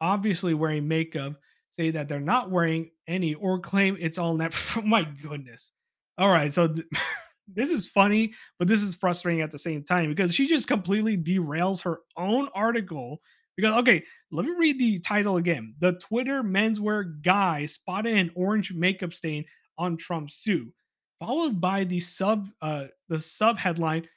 obviously 0.00 0.54
wearing 0.54 0.86
makeup 0.86 1.34
say 1.70 1.90
that 1.90 2.08
they're 2.08 2.20
not 2.20 2.50
wearing 2.50 2.90
any 3.06 3.34
or 3.34 3.58
claim 3.58 3.96
it's 3.98 4.18
all 4.18 4.34
natural. 4.34 4.84
my 4.86 5.04
goodness. 5.04 5.72
All 6.18 6.28
right. 6.28 6.52
So 6.52 6.68
th- 6.68 6.86
this 7.48 7.70
is 7.70 7.88
funny, 7.88 8.32
but 8.58 8.68
this 8.68 8.82
is 8.82 8.94
frustrating 8.94 9.40
at 9.42 9.50
the 9.50 9.58
same 9.58 9.82
time 9.84 10.08
because 10.08 10.34
she 10.34 10.46
just 10.46 10.68
completely 10.68 11.16
derails 11.16 11.82
her 11.82 12.00
own 12.16 12.48
article. 12.54 13.20
Because, 13.56 13.78
okay, 13.80 14.02
let 14.30 14.46
me 14.46 14.52
read 14.58 14.78
the 14.78 14.98
title 15.00 15.36
again. 15.36 15.74
The 15.78 15.92
Twitter 15.92 16.42
menswear 16.42 17.20
guy 17.22 17.66
spotted 17.66 18.16
an 18.16 18.30
orange 18.34 18.72
makeup 18.72 19.12
stain 19.12 19.44
on 19.76 19.96
Trump's 19.96 20.34
suit, 20.34 20.72
followed 21.20 21.60
by 21.60 21.84
the 21.84 22.00
sub 22.00 22.48
uh 22.62 22.86
the 23.08 23.20
sub 23.20 23.58
headline 23.58 24.08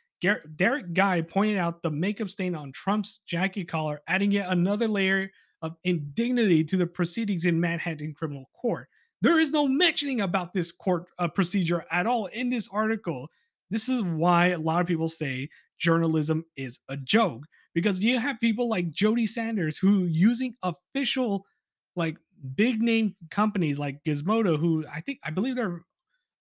Derek 0.56 0.94
Guy 0.94 1.22
pointed 1.22 1.58
out 1.58 1.82
the 1.82 1.92
makeup 1.92 2.30
stain 2.30 2.56
on 2.56 2.72
Trump's 2.72 3.20
jacket 3.28 3.68
collar, 3.68 4.02
adding 4.08 4.32
yet 4.32 4.50
another 4.50 4.88
layer 4.88 5.30
of 5.62 5.76
indignity 5.84 6.64
to 6.64 6.78
the 6.78 6.88
proceedings 6.88 7.46
in 7.46 7.60
Manhattan 7.60 8.14
criminal 8.14 8.50
court. 8.60 8.88
There 9.26 9.40
is 9.40 9.50
no 9.50 9.68
mentioning 9.68 10.22
about 10.22 10.54
this 10.54 10.72
court 10.72 11.08
uh, 11.18 11.28
procedure 11.28 11.84
at 11.90 12.06
all 12.06 12.28
in 12.28 12.48
this 12.48 12.70
article. 12.72 13.28
this 13.72 13.90
is 13.90 14.04
why 14.04 14.50
a 14.50 14.60
lot 14.60 14.82
of 14.82 14.86
people 14.86 15.10
say 15.10 15.50
journalism 15.80 16.46
is 16.56 16.80
a 16.90 16.98
joke 16.98 17.42
because 17.74 18.02
you 18.02 18.20
have 18.20 18.40
people 18.40 18.70
like 18.70 18.92
Jody 18.92 19.26
Sanders 19.26 19.80
who 19.80 20.04
using 20.04 20.54
official 20.62 21.44
like 21.96 22.18
big 22.54 22.84
name 22.84 23.16
companies 23.32 23.80
like 23.80 24.04
Gizmodo 24.04 24.60
who 24.60 24.86
I 24.94 25.02
think 25.02 25.18
I 25.24 25.32
believe 25.32 25.56
they're 25.56 25.82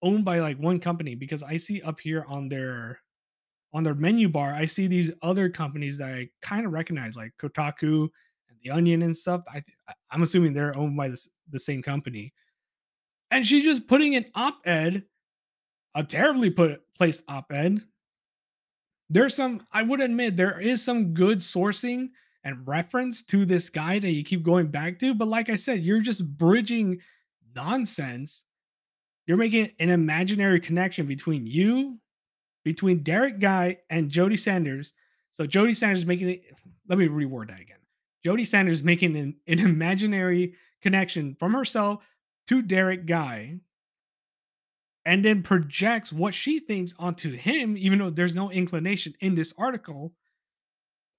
owned 0.02 0.26
by 0.26 0.40
like 0.40 0.58
one 0.58 0.78
company 0.78 1.14
because 1.14 1.42
I 1.42 1.56
see 1.56 1.80
up 1.80 1.98
here 1.98 2.26
on 2.28 2.50
their 2.50 3.00
on 3.72 3.82
their 3.82 3.94
menu 3.94 4.28
bar 4.28 4.52
I 4.52 4.66
see 4.66 4.88
these 4.88 5.10
other 5.22 5.48
companies 5.48 5.96
that 5.96 6.10
I 6.10 6.28
kind 6.42 6.66
of 6.66 6.72
recognize 6.72 7.16
like 7.16 7.32
Kotaku 7.40 8.10
and 8.50 8.58
The 8.62 8.72
Onion 8.72 9.00
and 9.00 9.16
stuff. 9.16 9.42
I 9.48 9.60
th- 9.60 9.78
I'm 10.10 10.22
assuming 10.22 10.52
they're 10.52 10.76
owned 10.76 10.98
by 10.98 11.08
the 11.08 11.58
same 11.58 11.80
company. 11.80 12.34
And 13.34 13.44
she's 13.44 13.64
just 13.64 13.88
putting 13.88 14.14
an 14.14 14.26
op-ed 14.36 15.02
a 15.96 16.04
terribly 16.04 16.50
put 16.50 16.82
placed 16.96 17.24
op-ed. 17.26 17.80
There's 19.10 19.34
some 19.34 19.66
i 19.72 19.82
would 19.82 20.00
admit 20.00 20.36
there 20.36 20.60
is 20.60 20.84
some 20.84 21.14
good 21.14 21.38
sourcing 21.38 22.10
and 22.44 22.66
reference 22.66 23.24
to 23.24 23.44
this 23.44 23.70
guy 23.70 23.98
that 23.98 24.10
you 24.12 24.22
keep 24.22 24.44
going 24.44 24.68
back 24.68 25.00
to 25.00 25.14
but 25.14 25.26
like 25.28 25.50
i 25.50 25.56
said 25.56 25.80
you're 25.80 26.00
just 26.00 26.36
bridging 26.38 27.00
nonsense. 27.56 28.44
You're 29.26 29.36
making 29.36 29.70
an 29.80 29.90
imaginary 29.90 30.60
connection 30.60 31.06
between 31.06 31.44
you 31.44 31.98
between 32.64 33.02
derek 33.02 33.40
guy 33.40 33.78
and 33.90 34.10
jody 34.10 34.36
sanders. 34.36 34.92
So 35.32 35.44
jody 35.44 35.74
sanders 35.74 36.06
making 36.06 36.30
it 36.30 36.44
let 36.88 37.00
me 37.00 37.08
reword 37.08 37.48
that 37.48 37.60
again. 37.60 37.78
Jody 38.24 38.44
sanders 38.44 38.84
making 38.84 39.16
an, 39.16 39.36
an 39.48 39.58
imaginary 39.58 40.54
connection 40.80 41.34
from 41.40 41.52
herself 41.52 42.04
to 42.48 42.62
derek 42.62 43.06
guy 43.06 43.58
and 45.06 45.24
then 45.24 45.42
projects 45.42 46.12
what 46.12 46.34
she 46.34 46.60
thinks 46.60 46.94
onto 46.98 47.32
him, 47.32 47.76
even 47.76 47.98
though 47.98 48.10
there's 48.10 48.34
no 48.34 48.50
inclination 48.50 49.14
in 49.20 49.34
this 49.34 49.52
article, 49.58 50.12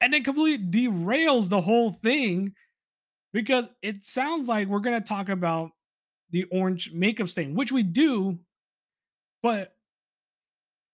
and 0.01 0.13
then 0.13 0.23
completely 0.23 0.65
derails 0.65 1.49
the 1.49 1.61
whole 1.61 1.91
thing 1.91 2.53
because 3.31 3.65
it 3.81 4.03
sounds 4.03 4.47
like 4.47 4.67
we're 4.67 4.79
going 4.79 4.99
to 4.99 5.07
talk 5.07 5.29
about 5.29 5.71
the 6.31 6.45
orange 6.45 6.91
makeup 6.93 7.29
stain, 7.29 7.53
which 7.53 7.71
we 7.71 7.83
do, 7.83 8.39
but 9.43 9.75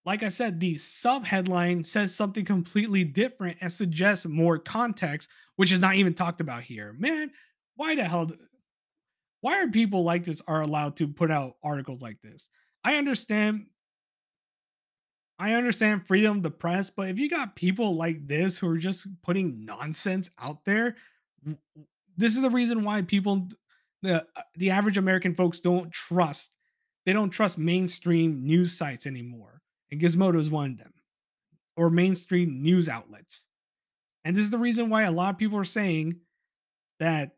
like 0.05 0.23
I 0.23 0.29
said, 0.29 0.59
the 0.59 0.77
sub 0.77 1.25
headline 1.25 1.83
says 1.83 2.13
something 2.13 2.43
completely 2.43 3.03
different 3.03 3.57
and 3.61 3.71
suggests 3.71 4.25
more 4.25 4.57
context, 4.57 5.29
which 5.55 5.71
is 5.71 5.79
not 5.79 5.95
even 5.95 6.13
talked 6.13 6.41
about 6.41 6.63
here. 6.63 6.93
Man, 6.97 7.31
why 7.75 7.95
the 7.95 8.03
hell? 8.03 8.29
Why 9.41 9.61
are 9.61 9.67
people 9.67 10.03
like 10.03 10.23
this 10.23 10.41
are 10.47 10.61
allowed 10.61 10.97
to 10.97 11.07
put 11.07 11.31
out 11.31 11.57
articles 11.63 12.01
like 12.01 12.21
this? 12.21 12.49
I 12.83 12.95
understand 12.95 13.67
I 15.39 15.53
understand 15.53 16.05
freedom 16.05 16.37
of 16.37 16.43
the 16.43 16.51
press, 16.51 16.91
but 16.91 17.09
if 17.09 17.17
you 17.17 17.27
got 17.27 17.55
people 17.55 17.95
like 17.95 18.27
this 18.27 18.59
who 18.59 18.67
are 18.67 18.77
just 18.77 19.07
putting 19.23 19.65
nonsense 19.65 20.29
out 20.37 20.63
there, 20.65 20.95
this 22.15 22.35
is 22.35 22.41
the 22.41 22.49
reason 22.49 22.83
why 22.83 23.01
people 23.01 23.49
the 24.03 24.25
uh, 24.35 24.41
the 24.55 24.69
average 24.69 24.97
American 24.97 25.33
folks 25.33 25.59
don't 25.59 25.91
trust 25.91 26.57
they 27.05 27.13
don't 27.13 27.31
trust 27.31 27.57
mainstream 27.57 28.43
news 28.43 28.77
sites 28.77 29.07
anymore. 29.07 29.61
And 29.91 29.99
Gizmodo 29.99 30.39
is 30.39 30.49
one 30.49 30.71
of 30.71 30.77
them. 30.77 30.93
Or 31.75 31.89
mainstream 31.89 32.61
news 32.61 32.87
outlets. 32.87 33.45
And 34.23 34.35
this 34.35 34.43
is 34.43 34.51
the 34.51 34.57
reason 34.57 34.89
why 34.89 35.03
a 35.03 35.11
lot 35.11 35.31
of 35.31 35.39
people 35.39 35.57
are 35.57 35.65
saying 35.65 36.17
that 36.99 37.31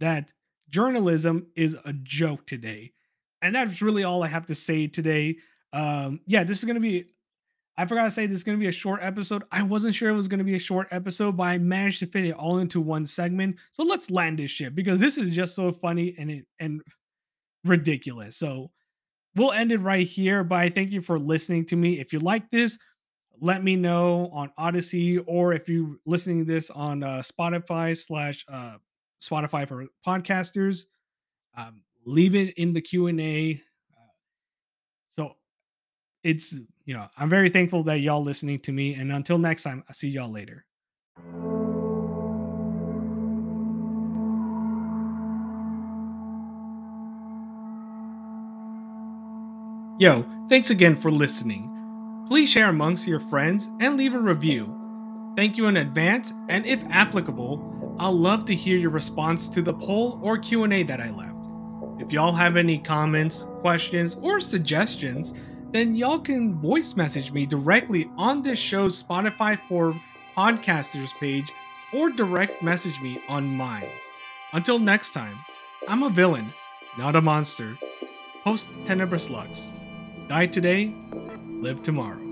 that 0.00 0.32
journalism 0.68 1.46
is 1.56 1.76
a 1.84 1.92
joke 1.92 2.46
today. 2.46 2.92
And 3.42 3.54
that's 3.54 3.80
really 3.80 4.04
all 4.04 4.22
I 4.22 4.28
have 4.28 4.46
to 4.46 4.54
say 4.54 4.86
today. 4.86 5.36
Um, 5.72 6.20
yeah, 6.26 6.44
this 6.44 6.58
is 6.58 6.64
going 6.64 6.74
to 6.74 6.80
be, 6.80 7.06
I 7.76 7.86
forgot 7.86 8.04
to 8.04 8.10
say, 8.10 8.26
this 8.26 8.38
is 8.38 8.44
going 8.44 8.58
to 8.58 8.62
be 8.62 8.68
a 8.68 8.72
short 8.72 9.00
episode. 9.02 9.44
I 9.50 9.62
wasn't 9.62 9.94
sure 9.94 10.10
it 10.10 10.14
was 10.14 10.28
going 10.28 10.38
to 10.38 10.44
be 10.44 10.56
a 10.56 10.60
short 10.60 10.88
episode, 10.90 11.36
but 11.36 11.44
I 11.44 11.58
managed 11.58 12.00
to 12.00 12.06
fit 12.06 12.26
it 12.26 12.32
all 12.32 12.58
into 12.58 12.80
one 12.80 13.06
segment. 13.06 13.56
So 13.72 13.82
let's 13.82 14.10
land 14.10 14.38
this 14.38 14.50
shit 14.50 14.74
because 14.74 14.98
this 14.98 15.16
is 15.16 15.30
just 15.30 15.54
so 15.54 15.72
funny 15.72 16.14
and 16.18 16.30
it, 16.30 16.46
and 16.58 16.82
ridiculous. 17.64 18.36
So 18.36 18.70
we'll 19.36 19.52
end 19.52 19.72
it 19.72 19.78
right 19.78 20.06
here. 20.06 20.44
But 20.44 20.58
I 20.58 20.68
thank 20.70 20.90
you 20.90 21.00
for 21.00 21.18
listening 21.18 21.64
to 21.66 21.76
me. 21.76 22.00
If 22.00 22.12
you 22.12 22.18
like 22.18 22.50
this, 22.50 22.78
let 23.40 23.64
me 23.64 23.76
know 23.76 24.28
on 24.32 24.50
Odysee 24.58 25.18
or 25.18 25.54
if 25.54 25.68
you're 25.68 25.96
listening 26.04 26.40
to 26.40 26.44
this 26.44 26.68
on 26.70 27.02
uh, 27.02 27.22
Spotify 27.22 27.96
slash 27.96 28.44
uh, 28.52 28.76
Spotify 29.20 29.66
for 29.66 29.86
podcasters. 30.06 30.84
Um, 31.56 31.82
leave 32.04 32.34
it 32.34 32.54
in 32.54 32.72
the 32.72 32.80
Q 32.80 33.06
and 33.08 33.20
A. 33.20 33.60
Uh, 33.92 34.12
so 35.10 35.32
it's 36.22 36.52
you 36.84 36.94
know 36.94 37.06
I'm 37.16 37.28
very 37.28 37.50
thankful 37.50 37.82
that 37.84 38.00
y'all 38.00 38.22
listening 38.22 38.58
to 38.60 38.72
me. 38.72 38.94
And 38.94 39.12
until 39.12 39.38
next 39.38 39.62
time, 39.62 39.84
I'll 39.88 39.94
see 39.94 40.08
y'all 40.08 40.30
later. 40.30 40.64
Yo, 50.00 50.24
thanks 50.48 50.70
again 50.70 50.96
for 50.96 51.10
listening. 51.10 51.66
Please 52.26 52.48
share 52.48 52.70
amongst 52.70 53.06
your 53.06 53.20
friends 53.20 53.68
and 53.80 53.98
leave 53.98 54.14
a 54.14 54.18
review. 54.18 54.74
Thank 55.36 55.58
you 55.58 55.66
in 55.66 55.76
advance, 55.76 56.32
and 56.48 56.64
if 56.64 56.82
applicable, 56.84 57.58
I'll 58.00 58.18
love 58.18 58.46
to 58.46 58.54
hear 58.54 58.78
your 58.78 58.88
response 58.88 59.46
to 59.48 59.60
the 59.60 59.74
poll 59.74 60.18
or 60.22 60.38
Q&A 60.38 60.82
that 60.84 61.02
I 61.02 61.10
left. 61.10 61.46
If 62.00 62.14
y'all 62.14 62.32
have 62.32 62.56
any 62.56 62.78
comments, 62.78 63.44
questions, 63.60 64.16
or 64.22 64.40
suggestions, 64.40 65.34
then 65.70 65.94
y'all 65.94 66.18
can 66.18 66.58
voice 66.62 66.96
message 66.96 67.30
me 67.30 67.44
directly 67.44 68.10
on 68.16 68.42
this 68.42 68.58
show's 68.58 69.02
Spotify 69.02 69.60
for 69.68 70.00
Podcasters 70.34 71.10
page 71.20 71.52
or 71.92 72.08
direct 72.08 72.62
message 72.62 72.98
me 73.02 73.20
on 73.28 73.46
mine. 73.46 73.92
Until 74.54 74.78
next 74.78 75.12
time, 75.12 75.36
I'm 75.86 76.02
a 76.02 76.08
villain, 76.08 76.54
not 76.96 77.16
a 77.16 77.20
monster. 77.20 77.78
Post 78.44 78.68
Tenebras 78.86 79.28
Lux. 79.28 79.72
Die 80.28 80.46
today, 80.46 80.94
live 81.60 81.82
tomorrow. 81.82 82.29